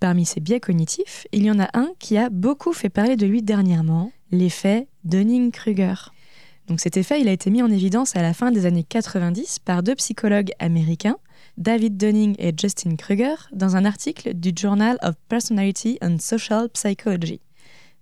[0.00, 3.26] Parmi ces biais cognitifs, il y en a un qui a beaucoup fait parler de
[3.26, 6.10] lui dernièrement, l'effet Dunning-Kruger.
[6.68, 9.82] Donc cet effet, a été mis en évidence à la fin des années 90 par
[9.82, 11.16] deux psychologues américains,
[11.58, 17.40] David Dunning et Justin Kruger, dans un article du Journal of Personality and Social Psychology.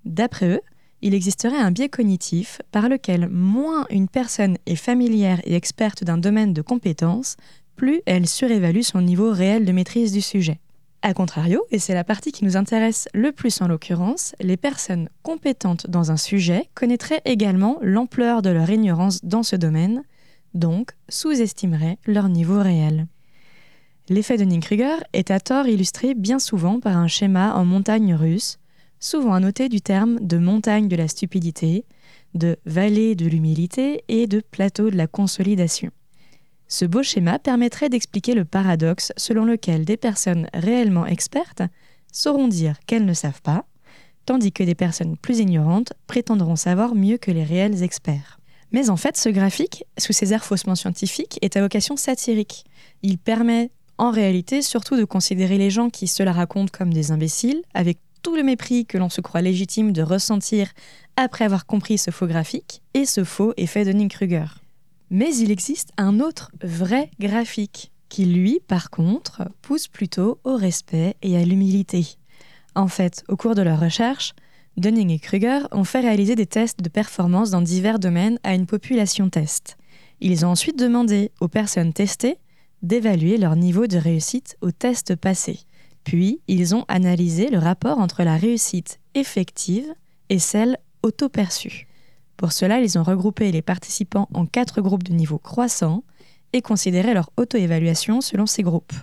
[0.05, 0.61] D'après eux,
[1.03, 6.19] il existerait un biais cognitif par lequel moins une personne est familière et experte d'un
[6.19, 7.37] domaine de compétence,
[7.77, 10.61] plus elle surévalue son niveau réel de maîtrise du sujet.
[11.03, 15.09] A contrario, et c'est la partie qui nous intéresse le plus en l'occurrence, les personnes
[15.23, 20.03] compétentes dans un sujet connaîtraient également l'ampleur de leur ignorance dans ce domaine,
[20.53, 23.07] donc sous-estimeraient leur niveau réel.
[24.11, 28.59] L'effet de Kruger est à tort illustré bien souvent par un schéma en montagne russe,
[28.99, 31.87] souvent annoté du terme de montagne de la stupidité,
[32.35, 35.91] de vallée de l'humilité et de plateau de la consolidation.
[36.73, 41.65] Ce beau schéma permettrait d'expliquer le paradoxe selon lequel des personnes réellement expertes
[42.13, 43.65] sauront dire qu'elles ne savent pas,
[44.25, 48.39] tandis que des personnes plus ignorantes prétendront savoir mieux que les réels experts.
[48.71, 52.65] Mais en fait, ce graphique, sous ses airs faussement scientifiques, est à vocation satirique.
[53.03, 57.11] Il permet en réalité surtout de considérer les gens qui se la racontent comme des
[57.11, 60.69] imbéciles, avec tout le mépris que l'on se croit légitime de ressentir
[61.17, 64.60] après avoir compris ce faux graphique, et ce faux effet de Kruger.
[65.11, 71.17] Mais il existe un autre vrai graphique qui, lui, par contre, pousse plutôt au respect
[71.23, 72.07] et à l'humilité.
[72.75, 74.35] En fait, au cours de leur recherche,
[74.77, 78.67] Dunning et Kruger ont fait réaliser des tests de performance dans divers domaines à une
[78.67, 79.77] population test.
[80.21, 82.39] Ils ont ensuite demandé aux personnes testées
[82.83, 85.61] d'évaluer leur niveau de réussite aux tests passés.
[86.05, 89.93] Puis, ils ont analysé le rapport entre la réussite effective
[90.29, 91.90] et celle auto-perçue.
[92.41, 96.05] Pour cela, ils ont regroupé les participants en quatre groupes de niveau croissant
[96.55, 98.95] et considéré leur auto-évaluation selon ces groupes.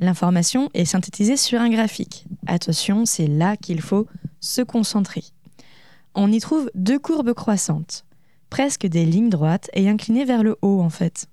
[0.00, 2.26] L'information est synthétisée sur un graphique.
[2.48, 4.08] Attention, c'est là qu'il faut
[4.40, 5.22] se concentrer.
[6.16, 8.04] On y trouve deux courbes croissantes,
[8.50, 11.28] presque des lignes droites et inclinées vers le haut en fait.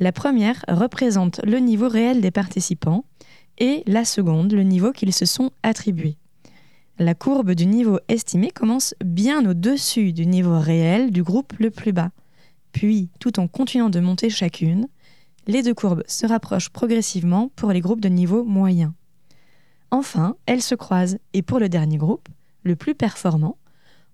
[0.00, 3.04] La première représente le niveau réel des participants
[3.58, 6.16] et la seconde le niveau qu'ils se sont attribués.
[6.98, 11.92] La courbe du niveau estimé commence bien au-dessus du niveau réel du groupe le plus
[11.92, 12.10] bas.
[12.72, 14.86] Puis, tout en continuant de monter chacune,
[15.46, 18.94] les deux courbes se rapprochent progressivement pour les groupes de niveau moyen.
[19.90, 22.28] Enfin, elles se croisent et pour le dernier groupe,
[22.62, 23.56] le plus performant,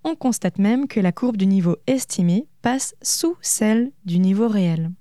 [0.04, 4.92] on constate même que la courbe du niveau estimé passe sous celle du niveau réel.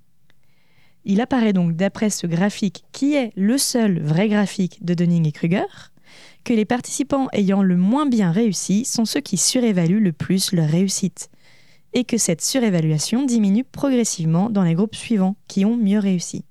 [1.05, 5.32] Il apparaît donc d'après ce graphique qui est le seul vrai graphique de Dunning et
[5.32, 5.91] Kruger,
[6.46, 10.70] que les participants ayant le moins bien réussi sont ceux qui surévaluent le plus leur
[10.70, 11.30] réussite,
[11.93, 16.46] et que cette surévaluation diminue progressivement dans les groupes suivants qui ont mieux réussi.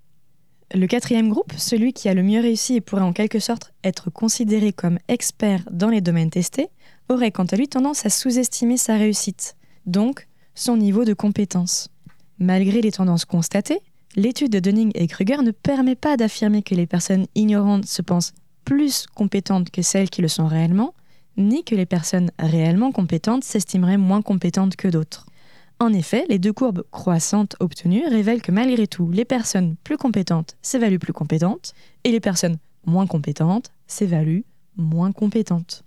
[0.74, 4.10] Le quatrième groupe, celui qui a le mieux réussi et pourrait en quelque sorte être
[4.10, 6.68] considéré comme expert dans les domaines testés,
[7.08, 11.88] aurait quant à lui tendance à sous-estimer sa réussite, donc son niveau de compétence.
[12.38, 13.80] Malgré les tendances constatées,
[14.16, 18.32] l'étude de Dunning et Kruger ne permet pas d'affirmer que les personnes ignorantes se pensent
[18.64, 20.94] plus compétentes que celles qui le sont réellement,
[21.36, 25.26] ni que les personnes réellement compétentes s'estimeraient moins compétentes que d'autres.
[25.80, 30.56] En effet, les deux courbes croissantes obtenues révèlent que malgré tout, les personnes plus compétentes
[30.62, 34.44] s'évaluent plus compétentes et les personnes moins compétentes s'évaluent
[34.76, 35.84] moins compétentes.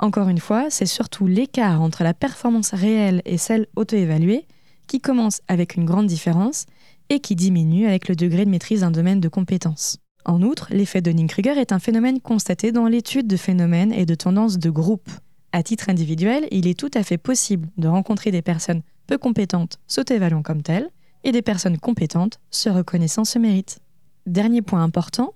[0.00, 4.46] Encore une fois, c'est surtout l'écart entre la performance réelle et celle auto-évaluée
[4.86, 6.66] qui commence avec une grande différence
[7.08, 9.98] et qui diminue avec le degré de maîtrise d'un domaine de compétence.
[10.28, 14.14] En outre, l'effet de Dunning-Kruger est un phénomène constaté dans l'étude de phénomènes et de
[14.14, 15.08] tendances de groupe.
[15.52, 19.78] À titre individuel, il est tout à fait possible de rencontrer des personnes peu compétentes
[19.86, 20.90] s'auto-évaluant comme telles
[21.24, 23.78] et des personnes compétentes se reconnaissant ce mérite.
[24.26, 25.32] Dernier point important,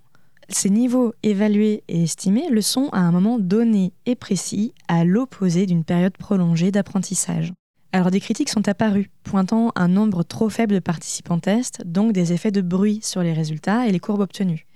[0.47, 5.65] ces niveaux évalués et estimés le sont à un moment donné et précis, à l'opposé
[5.65, 7.51] d'une période prolongée d'apprentissage.
[7.93, 12.31] Alors des critiques sont apparues, pointant un nombre trop faible de participants test, donc des
[12.31, 14.67] effets de bruit sur les résultats et les courbes obtenues.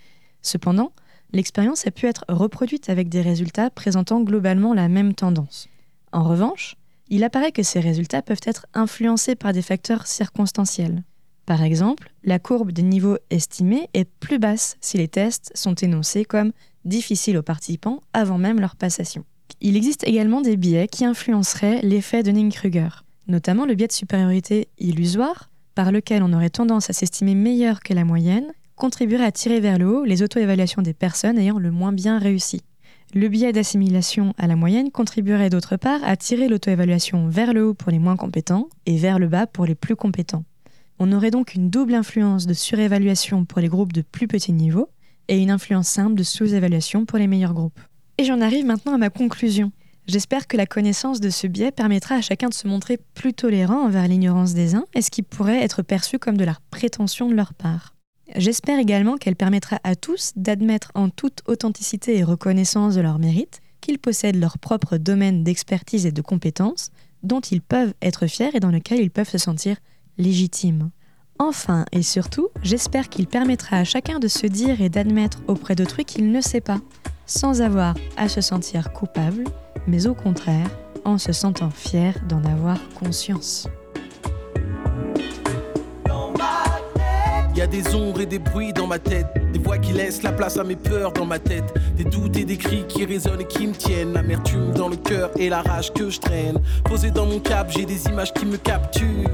[0.47, 0.93] Cependant,
[1.33, 5.67] l'expérience a pu être reproduite avec des résultats présentant globalement la même tendance.
[6.13, 6.77] En revanche,
[7.09, 11.03] il apparaît que ces résultats peuvent être influencés par des facteurs circonstanciels.
[11.45, 16.23] Par exemple, la courbe des niveaux estimés est plus basse si les tests sont énoncés
[16.23, 16.53] comme
[16.85, 19.25] difficiles aux participants avant même leur passation.
[19.59, 24.69] Il existe également des biais qui influenceraient l'effet de Dunning-Kruger, notamment le biais de supériorité
[24.79, 29.59] illusoire, par lequel on aurait tendance à s'estimer meilleur que la moyenne, contribuerait à tirer
[29.59, 32.61] vers le haut les auto-évaluations des personnes ayant le moins bien réussi.
[33.13, 37.73] Le biais d'assimilation à la moyenne contribuerait d'autre part à tirer l'auto-évaluation vers le haut
[37.73, 40.43] pour les moins compétents et vers le bas pour les plus compétents.
[40.99, 44.89] On aurait donc une double influence de surévaluation pour les groupes de plus petit niveau
[45.27, 47.79] et une influence simple de sous-évaluation pour les meilleurs groupes.
[48.17, 49.71] Et j'en arrive maintenant à ma conclusion.
[50.07, 53.85] J'espère que la connaissance de ce biais permettra à chacun de se montrer plus tolérant
[53.85, 57.35] envers l'ignorance des uns et ce qui pourrait être perçu comme de la prétention de
[57.35, 57.96] leur part.
[58.35, 63.61] J'espère également qu'elle permettra à tous d'admettre en toute authenticité et reconnaissance de leur mérite
[63.81, 66.91] qu'ils possèdent leur propre domaine d'expertise et de compétences
[67.23, 69.77] dont ils peuvent être fiers et dans lequel ils peuvent se sentir
[70.17, 70.89] légitime.
[71.39, 76.03] Enfin et surtout, j'espère qu'il permettra à chacun de se dire et d'admettre auprès d'autrui
[76.03, 76.79] qu'il ne sait pas,
[77.25, 79.43] sans avoir à se sentir coupable,
[79.87, 80.69] mais au contraire,
[81.05, 83.67] en se sentant fier d'en avoir conscience.
[87.57, 90.57] Y des ombres et des bruits dans ma tête, des voix qui laissent la place
[90.57, 93.65] à mes peurs dans ma tête, des doutes et des cris qui résonnent et qui
[93.65, 96.61] me tiennent, l'amertume dans le cœur et la rage que je traîne.
[96.83, 99.31] Posé dans mon cap, j'ai des images qui me capturent.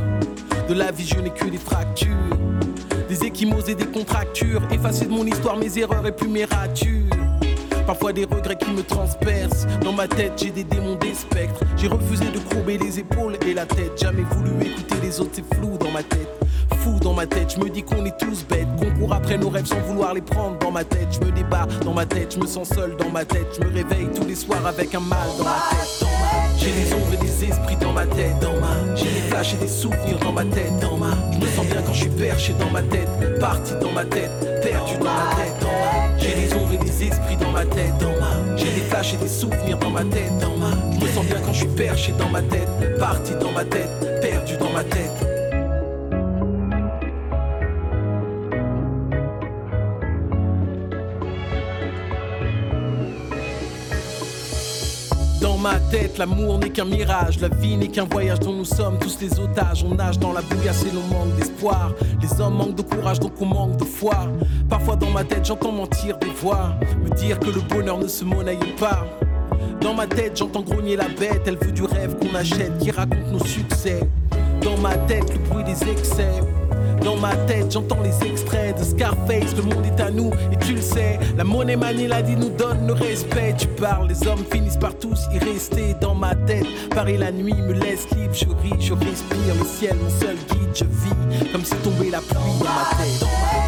[0.69, 2.37] De la vie, je n'ai que des fractures,
[3.09, 7.09] des échymoses et des contractures, effacées de mon histoire mes erreurs et plus mes ratures.
[7.85, 9.67] Parfois des regrets qui me transpercent.
[9.81, 11.59] Dans ma tête, j'ai des démons, des spectres.
[11.75, 13.99] J'ai refusé de courber les épaules et la tête.
[13.99, 16.29] Jamais voulu écouter les autres, c'est flou dans ma tête
[17.13, 19.67] dans ma tête, je me dis qu'on est tous bêtes, qu'on court après nos rêves
[19.67, 22.47] sans vouloir les prendre dans ma tête, je me débat dans ma tête, je me
[22.47, 25.43] sens seul dans ma tête, je me réveille tous les soirs avec un mal dans
[25.43, 26.07] ma tête.
[26.57, 28.95] J'ai des ombres et des esprits dans ma tête, dans ma.
[28.95, 31.11] J'ai des flashs et des souvenirs dans ma tête, dans ma.
[31.33, 34.31] Je me sens bien quand je suis perché dans ma tête, parti dans ma tête,
[34.63, 36.17] perdu dans ma tête, dans ma.
[36.17, 38.57] J'ai des ombres et des esprits dans ma tête, dans ma.
[38.57, 40.71] J'ai des flashs et des souvenirs dans ma tête, dans ma.
[40.99, 44.19] Je me sens bien quand je suis perché dans ma tête, parti dans ma tête,
[44.19, 45.32] perdu dans ma tête.
[55.63, 59.17] Ma tête, l'amour n'est qu'un mirage, la vie n'est qu'un voyage dont nous sommes tous
[59.21, 59.85] les otages.
[59.89, 61.93] On nage dans la bouillasse et l'on manque d'espoir.
[62.21, 64.27] Les hommes manquent de courage, donc on manque de foi.
[64.69, 68.25] Parfois dans ma tête, j'entends mentir des voix, me dire que le bonheur ne se
[68.25, 69.05] monnaie pas.
[69.79, 73.31] Dans ma tête, j'entends grogner la bête, elle veut du rêve qu'on achète, qui raconte
[73.31, 74.01] nos succès.
[74.61, 76.41] Dans ma tête, le bruit des excès.
[77.03, 79.55] Dans ma tête, j'entends les extraits de Scarface.
[79.57, 81.19] Le monde est à nous et tu le sais.
[81.37, 83.55] La monnaie manie l'a dit nous donne le respect.
[83.57, 85.95] Tu parles, les hommes finissent par tous y rester.
[85.99, 88.33] Dans ma tête, Paris la nuit me laisse libre.
[88.33, 90.69] Je ris, je respire le ciel, mon seul guide.
[90.73, 93.27] Je vis comme si tombait la pluie dans ma tête.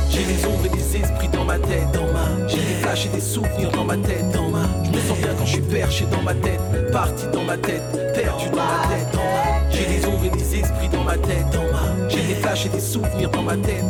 [0.10, 2.00] J'ai des ombres et des esprits dans ma tête.
[2.48, 4.30] J'ai des flashs et des souvenirs dans ma tête.
[4.34, 6.62] Dans ma, je me sens bien quand je suis perché dans ma tête.
[6.92, 7.84] Parti dans ma tête,
[8.14, 9.65] perdu dans ma tête.
[9.76, 11.46] J'ai des ombres et des esprits dans ma tête.
[12.10, 13.84] J'ai des flashs et des souvenirs dans ma tête.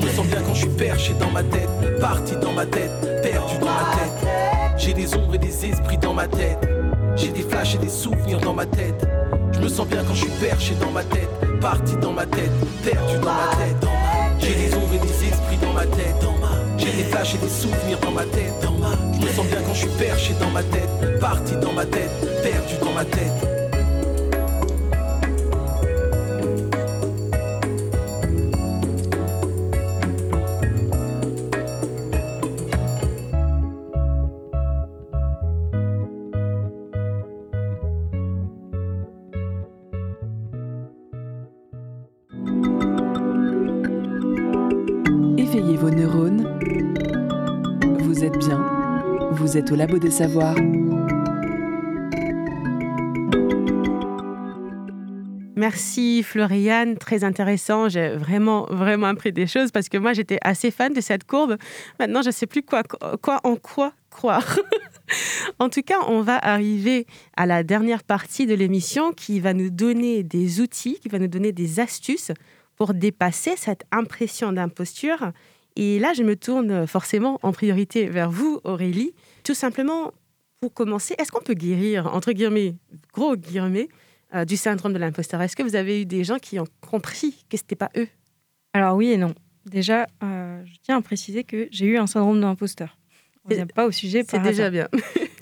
[0.00, 1.68] Je me sens bien quand je suis perché dans ma tête.
[2.00, 2.90] Parti dans ma tête,
[3.22, 4.28] perdu dans ma tête.
[4.76, 6.58] J'ai des ombres et des esprits dans ma tête.
[7.16, 9.06] J'ai des flashs et des souvenirs dans ma tête.
[9.52, 11.28] Je me sens bien quand je suis perché dans ma tête.
[11.60, 12.50] Parti dans ma tête,
[12.82, 13.88] perdu dans ma tête.
[14.38, 16.26] J'ai des ombres et des esprits dans ma tête.
[16.76, 18.52] J'ai des flashs et des souvenirs dans ma tête.
[19.14, 21.18] Je me sens bien quand je suis perché dans ma tête.
[21.20, 22.10] Parti dans ma tête,
[22.42, 23.53] perdu dans ma tête.
[49.74, 50.54] Au Labo des Savoirs.
[55.56, 57.88] Merci Floriane, très intéressant.
[57.88, 61.56] J'ai vraiment, vraiment appris des choses parce que moi j'étais assez fan de cette courbe.
[61.98, 62.84] Maintenant, je ne sais plus quoi,
[63.20, 64.60] quoi, en quoi croire.
[65.58, 69.70] en tout cas, on va arriver à la dernière partie de l'émission qui va nous
[69.70, 72.30] donner des outils, qui va nous donner des astuces
[72.76, 75.32] pour dépasser cette impression d'imposture.
[75.74, 79.14] Et là, je me tourne forcément en priorité vers vous, Aurélie.
[79.44, 80.12] Tout simplement,
[80.60, 82.74] pour commencer, est-ce qu'on peut guérir, entre guillemets,
[83.12, 83.88] gros guillemets,
[84.34, 85.40] euh, du syndrome de l'imposteur?
[85.42, 88.08] Est-ce que vous avez eu des gens qui ont compris que ce n'était pas eux?
[88.72, 89.34] Alors oui et non.
[89.66, 92.98] Déjà, euh, je tiens à préciser que j'ai eu un syndrome de l'imposteur.
[93.44, 94.88] On n'est pas au sujet C'est déjà bien.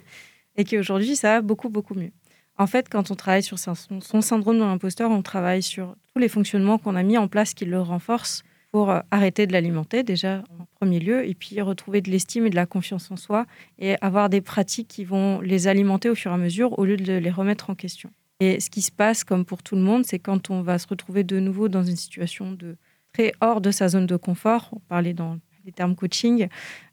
[0.57, 2.11] et qu'aujourd'hui, ça va beaucoup, beaucoup mieux.
[2.57, 6.19] En fait, quand on travaille sur son, son syndrome de l'imposteur, on travaille sur tous
[6.19, 8.43] les fonctionnements qu'on a mis en place qui le renforcent
[8.73, 12.49] pour euh, arrêter de l'alimenter déjà en premier lieu, et puis retrouver de l'estime et
[12.49, 13.45] de la confiance en soi,
[13.77, 16.97] et avoir des pratiques qui vont les alimenter au fur et à mesure au lieu
[16.97, 18.09] de les remettre en question.
[18.39, 20.87] Et ce qui se passe, comme pour tout le monde, c'est quand on va se
[20.87, 22.75] retrouver de nouveau dans une situation de
[23.13, 26.47] très hors de sa zone de confort, on parlait dans les termes coaching,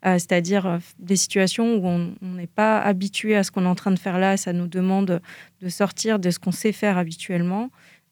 [0.04, 3.74] euh, c'est-à-dire euh, des situations où on n'est pas habitué à ce qu'on est en
[3.74, 5.22] train de faire là, ça nous demande
[5.62, 7.70] de sortir de ce qu'on sait faire habituellement.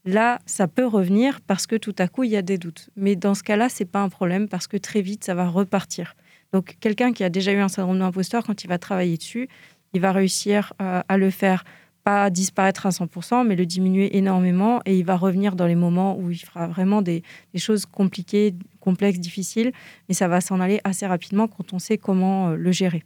[0.09, 2.89] Là, ça peut revenir parce que tout à coup, il y a des doutes.
[2.97, 6.15] Mais dans ce cas-là, c'est pas un problème parce que très vite, ça va repartir.
[6.55, 9.51] Donc, quelqu'un qui a déjà eu un syndrome d'imposteur, quand il va travailler dessus,
[9.93, 11.63] il va réussir euh, à le faire
[12.05, 16.17] pas disparaître à 100%, mais le diminuer énormément et il va revenir dans les moments
[16.17, 17.23] où il fera vraiment des,
[17.57, 19.73] choses compliquées, complexes, difficiles,
[20.09, 23.03] mais ça va s'en aller assez rapidement quand on sait comment euh, le gérer.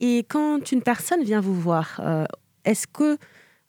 [0.00, 2.24] Et quand une personne vient vous voir, euh,
[2.64, 3.18] est-ce que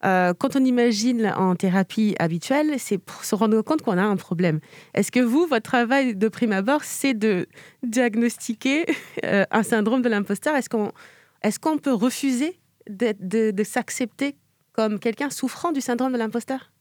[0.06, 4.16] euh, quand on imagine en thérapie habituelle, c'est pour se rendre compte qu'on a un
[4.16, 4.60] problème.
[4.94, 7.48] Est-ce que vous, votre travail de prime abord, c'est de
[7.84, 8.86] diagnostiquer
[9.24, 10.56] un syndrome de l'imposteur?
[10.56, 14.36] Est-ce qu'on peut refuser de, de s'accepter
[14.74, 16.72] comme quelqu'un souffrant du syndrome de l'imposteur?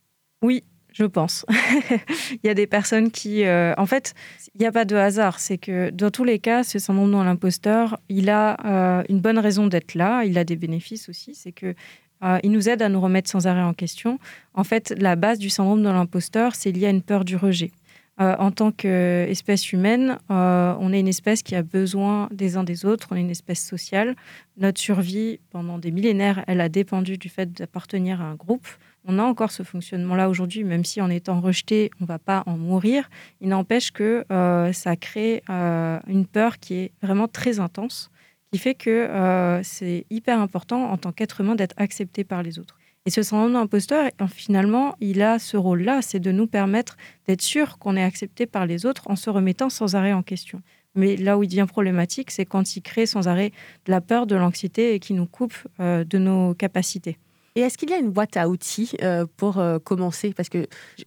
[0.43, 0.63] Oui,
[0.97, 1.45] je pense.
[2.31, 3.45] il y a des personnes qui...
[3.45, 4.15] Euh, en fait,
[4.55, 5.41] il n'y a pas de hasard.
[5.41, 9.39] C'est que dans tous les cas, ce syndrome de l'imposteur, il a euh, une bonne
[9.39, 10.25] raison d'être là.
[10.25, 11.35] Il a des bénéfices aussi.
[11.35, 11.75] C'est que
[12.23, 14.19] euh, il nous aide à nous remettre sans arrêt en question.
[14.55, 17.71] En fait, la base du syndrome de l'imposteur, c'est lié à une peur du rejet.
[18.19, 23.09] en tant qu'espèce humaine, on est une espèce qui a besoin des uns des autres,
[23.11, 24.17] on est une espèce sociale.
[24.57, 28.67] Notre survie, pendant des millénaires, elle a dépendu du fait d'appartenir à un groupe.
[29.09, 32.43] On a encore ce fonctionnement-là aujourd'hui, même si en étant rejeté, on ne va pas
[32.47, 33.09] en mourir.
[33.41, 38.11] Il n'empêche que euh, ça crée euh, une peur qui est vraiment très intense,
[38.53, 42.59] qui fait que euh, c'est hyper important en tant qu'être humain d'être accepté par les
[42.59, 42.77] autres.
[43.07, 46.97] Et ce syndrome d'imposteur, finalement, il a ce rôle-là, c'est de nous permettre
[47.29, 50.61] d'être sûr qu'on est accepté par les autres en se remettant sans arrêt en question.
[50.97, 53.53] Mais là où il devient problématique, c'est quand il crée sans arrêt
[53.85, 57.17] de la peur, de l'anxiété et qui nous coupe euh, de nos capacités.
[57.57, 60.35] Et est-ce qu'il y a une boîte à outils euh, pour euh, commencer?
[60.37, 60.67] Parce que,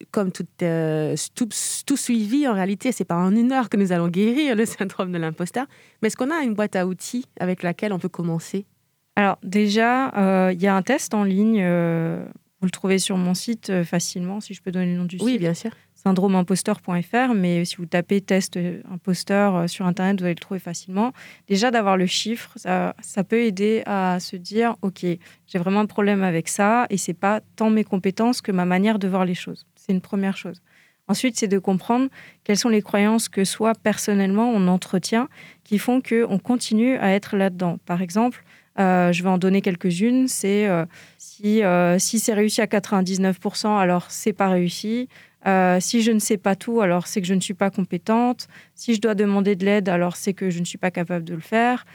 [0.10, 0.48] comme tout,
[1.36, 5.12] tout, suivi, en réalité, c'est pas en une heure que nous allons guérir le syndrome
[5.12, 5.68] de l'imposteur.
[6.02, 8.66] Mais est-ce qu'on a une boîte à outils avec laquelle on peut commencer?
[9.16, 11.58] Alors, déjà, il y a un test en ligne.
[11.58, 15.26] vous le trouvez sur mon site facilement, si je peux donner le nom du site.
[15.26, 15.72] Oui, bien sûr
[16.04, 18.58] syndromeimposteur.fr, mais si vous tapez test
[18.92, 21.12] imposteur euh, sur Internet, vous allez le trouver facilement.
[21.48, 25.86] Déjà, d'avoir le chiffre, ça, ça, peut aider à se dire, OK, j'ai vraiment un
[25.86, 29.34] problème avec ça, et c'est pas tant mes compétences que ma manière de voir les
[29.34, 29.66] choses.
[29.76, 30.62] C'est une première chose.
[31.10, 32.08] Ensuite, c'est de comprendre
[32.44, 35.28] quelles sont les croyances que soit personnellement on entretient
[35.64, 37.80] qui font qu'on continue à être là-dedans.
[37.88, 38.44] Par exemple,
[38.80, 40.28] euh, je vais en donner quelques-unes.
[40.28, 40.86] C'est euh,
[41.18, 41.64] si,
[41.98, 45.10] si c'est réussi à 99%, alors c'est pas réussi.
[45.48, 48.48] Euh, si je ne sais pas tout, alors c'est que je ne suis pas compétente.
[48.76, 51.34] Si je dois demander de l'aide, alors c'est que je ne suis pas capable de
[51.34, 51.86] le faire.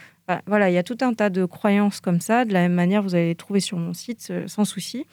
[0.46, 2.44] voilà, il y a tout un tas de croyances comme ça.
[2.44, 5.06] De la même manière, vous allez les trouver sur mon site euh, sans souci.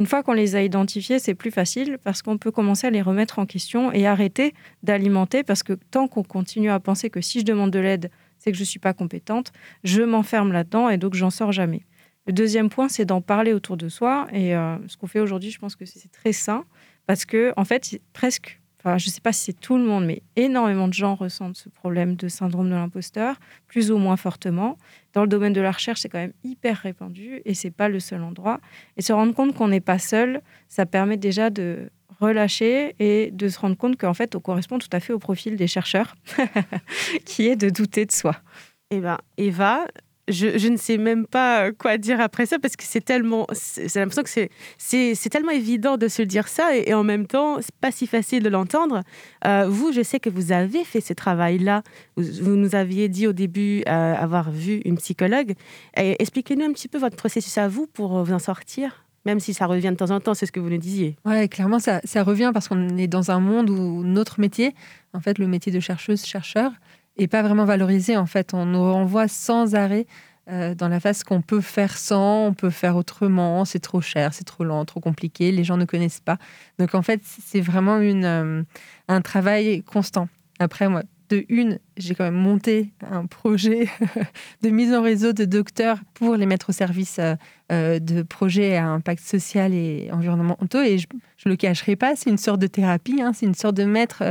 [0.00, 3.02] Une fois qu'on les a identifiées, c'est plus facile parce qu'on peut commencer à les
[3.02, 7.40] remettre en question et arrêter d'alimenter parce que tant qu'on continue à penser que si
[7.40, 9.52] je demande de l'aide, c'est que je ne suis pas compétente,
[9.84, 11.84] je m'enferme là-dedans et donc j'en sors jamais.
[12.26, 15.50] Le deuxième point, c'est d'en parler autour de soi et euh, ce qu'on fait aujourd'hui,
[15.50, 16.64] je pense que c'est très sain
[17.06, 20.06] parce que, en fait, presque, enfin, je ne sais pas si c'est tout le monde,
[20.06, 23.36] mais énormément de gens ressentent ce problème de syndrome de l'imposteur,
[23.66, 24.78] plus ou moins fortement.
[25.12, 28.00] Dans le domaine de la recherche, c'est quand même hyper répandu et c'est pas le
[28.00, 28.60] seul endroit.
[28.96, 31.90] Et se rendre compte qu'on n'est pas seul, ça permet déjà de
[32.20, 35.56] relâcher et de se rendre compte qu'en fait, on correspond tout à fait au profil
[35.56, 36.14] des chercheurs,
[37.24, 38.36] qui est de douter de soi.
[38.90, 39.86] Eh ben, Eva,
[40.28, 44.22] je, ne sais même pas quoi dire après ça parce que c'est tellement, c'est l'impression
[44.22, 47.90] que c'est, c'est, tellement évident de se dire ça et, en même temps, c'est pas
[47.90, 49.02] si facile de l'entendre.
[49.46, 51.82] Euh, vous, je sais que vous avez fait ce travail-là.
[52.16, 55.54] Vous, nous aviez dit au début euh, avoir vu une psychologue.
[55.94, 59.66] expliquez-nous un petit peu votre processus à vous pour vous en sortir même si ça
[59.66, 61.16] revient de temps en temps, c'est ce que vous nous disiez.
[61.24, 64.74] Oui, clairement, ça, ça revient parce qu'on est dans un monde où notre métier,
[65.12, 66.72] en fait, le métier de chercheuse, chercheur,
[67.16, 68.16] et pas vraiment valorisé.
[68.16, 70.06] En fait, on nous renvoie sans arrêt
[70.50, 74.34] euh, dans la phase qu'on peut faire sans, on peut faire autrement, c'est trop cher,
[74.34, 76.36] c'est trop lent, trop compliqué, les gens ne connaissent pas.
[76.78, 78.62] Donc en fait, c'est vraiment une, euh,
[79.08, 80.28] un travail constant.
[80.58, 83.88] Après, moi, de une, j'ai quand même monté un projet
[84.62, 87.18] de mise en réseau de docteurs pour les mettre au service
[87.72, 90.82] euh, de projets à impact social et environnementaux.
[90.82, 91.06] Et je
[91.46, 94.22] ne le cacherai pas, c'est une sorte de thérapie, hein, c'est une sorte de mettre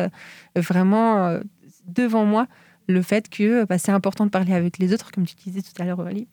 [0.55, 1.39] vraiment
[1.87, 2.47] devant moi
[2.87, 5.81] le fait que bah, c'est important de parler avec les autres, comme tu disais tout
[5.81, 6.27] à l'heure, Aurélie.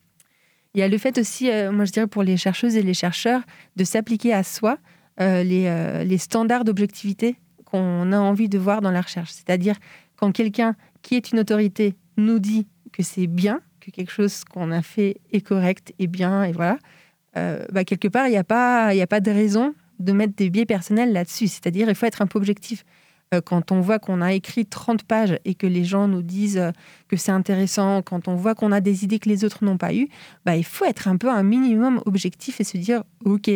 [0.74, 2.94] Il y a le fait aussi, euh, moi je dirais pour les chercheuses et les
[2.94, 3.42] chercheurs,
[3.76, 4.78] de s'appliquer à soi
[5.20, 9.32] euh, les, euh, les, standards d'objectivité qu'on a envie de voir dans la recherche.
[9.32, 9.76] C'est-à-dire
[10.16, 14.70] quand quelqu'un qui est une autorité nous dit que c'est bien, que quelque chose qu'on
[14.70, 16.78] a fait est correct et bien, et voilà,
[17.34, 20.66] bah, quelque part, il n'y a, pas, a pas de raison de mettre des biais
[20.66, 21.46] personnels là-dessus.
[21.46, 22.84] C'est-à-dire il faut être un peu objectif.
[23.32, 26.58] Euh, quand on voit qu'on a écrit 30 pages et que les gens nous disent
[26.58, 26.72] euh,
[27.06, 29.94] que c'est intéressant, quand on voit qu'on a des idées que les autres n'ont pas
[29.94, 30.08] eues,
[30.44, 33.48] bah, il faut être un peu un minimum objectif et se dire, OK,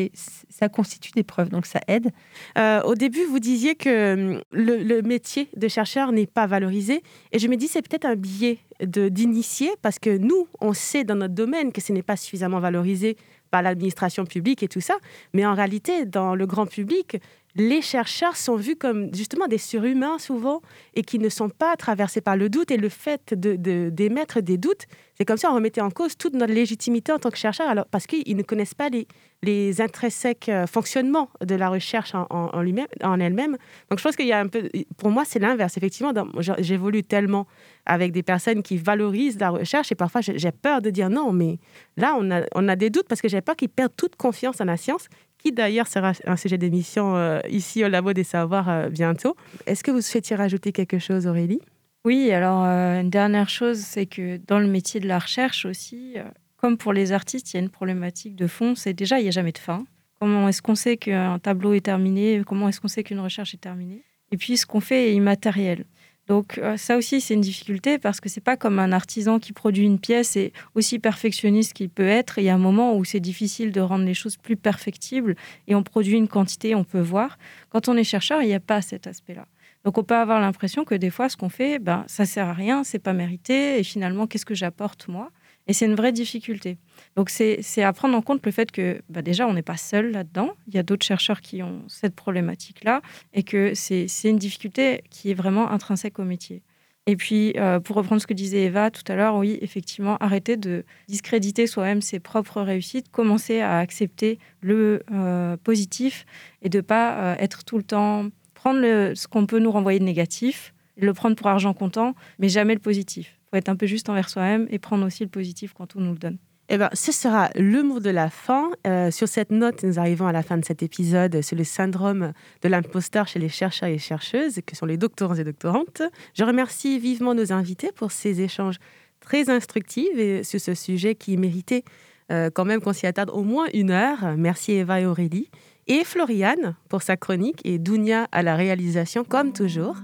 [0.49, 2.12] ça constitue des preuves, donc ça aide.
[2.57, 7.03] Euh, au début, vous disiez que hum, le, métier de chercheur n'est pas valorisé
[7.33, 11.16] et je me dis, c'est peut-être un biais d'initier parce que nous, on sait dans
[11.16, 13.16] notre domaine que ce n'est pas suffisamment valorisé
[13.51, 14.95] par l'administration publique et tout ça,
[15.33, 17.18] mais en réalité, dans le grand public,
[17.57, 20.61] les chercheurs sont vus comme justement des surhumains souvent
[20.95, 22.71] et qui ne sont pas traversés par le doute.
[22.71, 24.87] Et le fait d'émettre de, des doutes,
[25.17, 27.87] c'est comme si on remettait en cause toute notre légitimité en tant que chercheur, alors,
[27.87, 33.57] parce qu'ils ne connaissent pas les, intrinsèques euh, fonctionnements de la recherche en elle-même.
[33.91, 35.77] Donc je pense qu'il y a un peu, pour moi, c'est l'inverse.
[35.77, 36.13] Effectivement,
[36.59, 37.47] j'évolue tellement
[37.85, 41.59] avec des personnes qui valorisent la recherche et parfois j'ai peur de dire non, mais
[41.99, 44.61] là, on a, on a des doutes parce que j'ai peur qu'ils perdent toute confiance
[44.63, 45.09] en la science
[45.45, 49.36] qui d'ailleurs sera un sujet d'émission euh, ici au Labo des Savoirs euh, bientôt.
[49.66, 51.61] Est-ce que vous souhaitiez rajouter quelque chose, Aurélie?
[52.07, 56.14] Oui, alors euh, une dernière chose, c'est que dans le métier de la recherche aussi,
[56.57, 59.28] comme pour les artistes, il y a une problématique de fond, c'est déjà, il n'y
[59.28, 59.84] a jamais de fin.
[60.18, 62.42] Comment est-ce qu'on sait qu'un tableau est terminé?
[62.47, 64.03] Comment est-ce qu'on sait qu'une recherche est terminée?
[64.32, 65.84] Et puis, ce qu'on fait est immatériel.
[66.27, 69.53] Donc euh, ça aussi, c'est une difficulté parce que c'est pas comme un artisan qui
[69.53, 72.39] produit une pièce et aussi perfectionniste qu'il peut être.
[72.39, 75.37] Il y a un moment où c'est difficile de rendre les choses plus perfectibles
[75.68, 77.39] et on produit une quantité, on peut voir.
[77.68, 79.47] Quand on est chercheur, il n'y a pas cet aspect-là.
[79.85, 82.55] Donc on peut avoir l'impression que des fois, ce qu'on fait, ben, ça sert à
[82.55, 85.31] rien, c'est pas mérité et finalement, qu'est-ce que j'apporte moi?
[85.67, 86.77] Et c'est une vraie difficulté.
[87.17, 90.11] Donc c'est à prendre en compte le fait que bah déjà, on n'est pas seul
[90.11, 90.53] là-dedans.
[90.69, 93.01] Il y a d'autres chercheurs qui ont cette problématique-là
[93.33, 96.62] et que c'est une difficulté qui est vraiment intrinsèque au métier.
[97.07, 100.57] Et puis, euh, pour reprendre ce que disait Eva tout à l'heure, oui, effectivement, arrêter
[100.57, 106.25] de discréditer soi-même ses propres réussites, commencer à accepter le euh, positif
[106.62, 108.81] et de pas euh, être tout le temps, prendre
[109.15, 112.81] ce qu'on peut nous renvoyer de négatif, le prendre pour argent comptant, mais jamais le
[112.81, 116.13] positif être un peu juste envers soi-même et prendre aussi le positif quand on nous
[116.13, 116.39] le donne.
[116.71, 118.71] Eh ben, ce sera le mot de la fin.
[118.87, 122.33] Euh, sur cette note, nous arrivons à la fin de cet épisode sur le syndrome
[122.63, 126.01] de l'imposteur chez les chercheurs et chercheuses, que sont les doctorants et doctorantes.
[126.33, 128.77] Je remercie vivement nos invités pour ces échanges
[129.21, 131.85] très instructifs et sur ce sujet qui méritait
[132.33, 134.35] euh, quand même qu'on s'y attarde au moins une heure.
[134.39, 135.51] Merci Eva et Aurélie.
[135.87, 139.97] Et Floriane pour sa chronique et Dounia à la réalisation, comme toujours.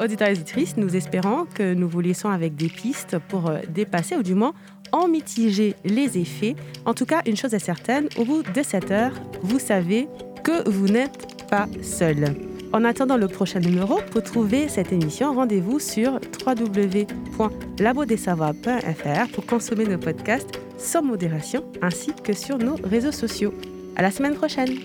[0.00, 4.16] Auditeurs et auditrices, nous espérons que nous vous laissons avec des pistes pour euh, dépasser
[4.16, 4.54] ou du moins
[4.92, 6.56] en mitiger les effets.
[6.84, 10.08] En tout cas, une chose est certaine, au bout de cette heure, vous savez
[10.42, 12.34] que vous n'êtes pas seul.
[12.72, 19.98] En attendant le prochain numéro, pour trouver cette émission, rendez-vous sur www.labodesavoirs.fr pour consommer nos
[19.98, 23.52] podcasts sans modération ainsi que sur nos réseaux sociaux.
[23.96, 24.78] À la semaine prochaine!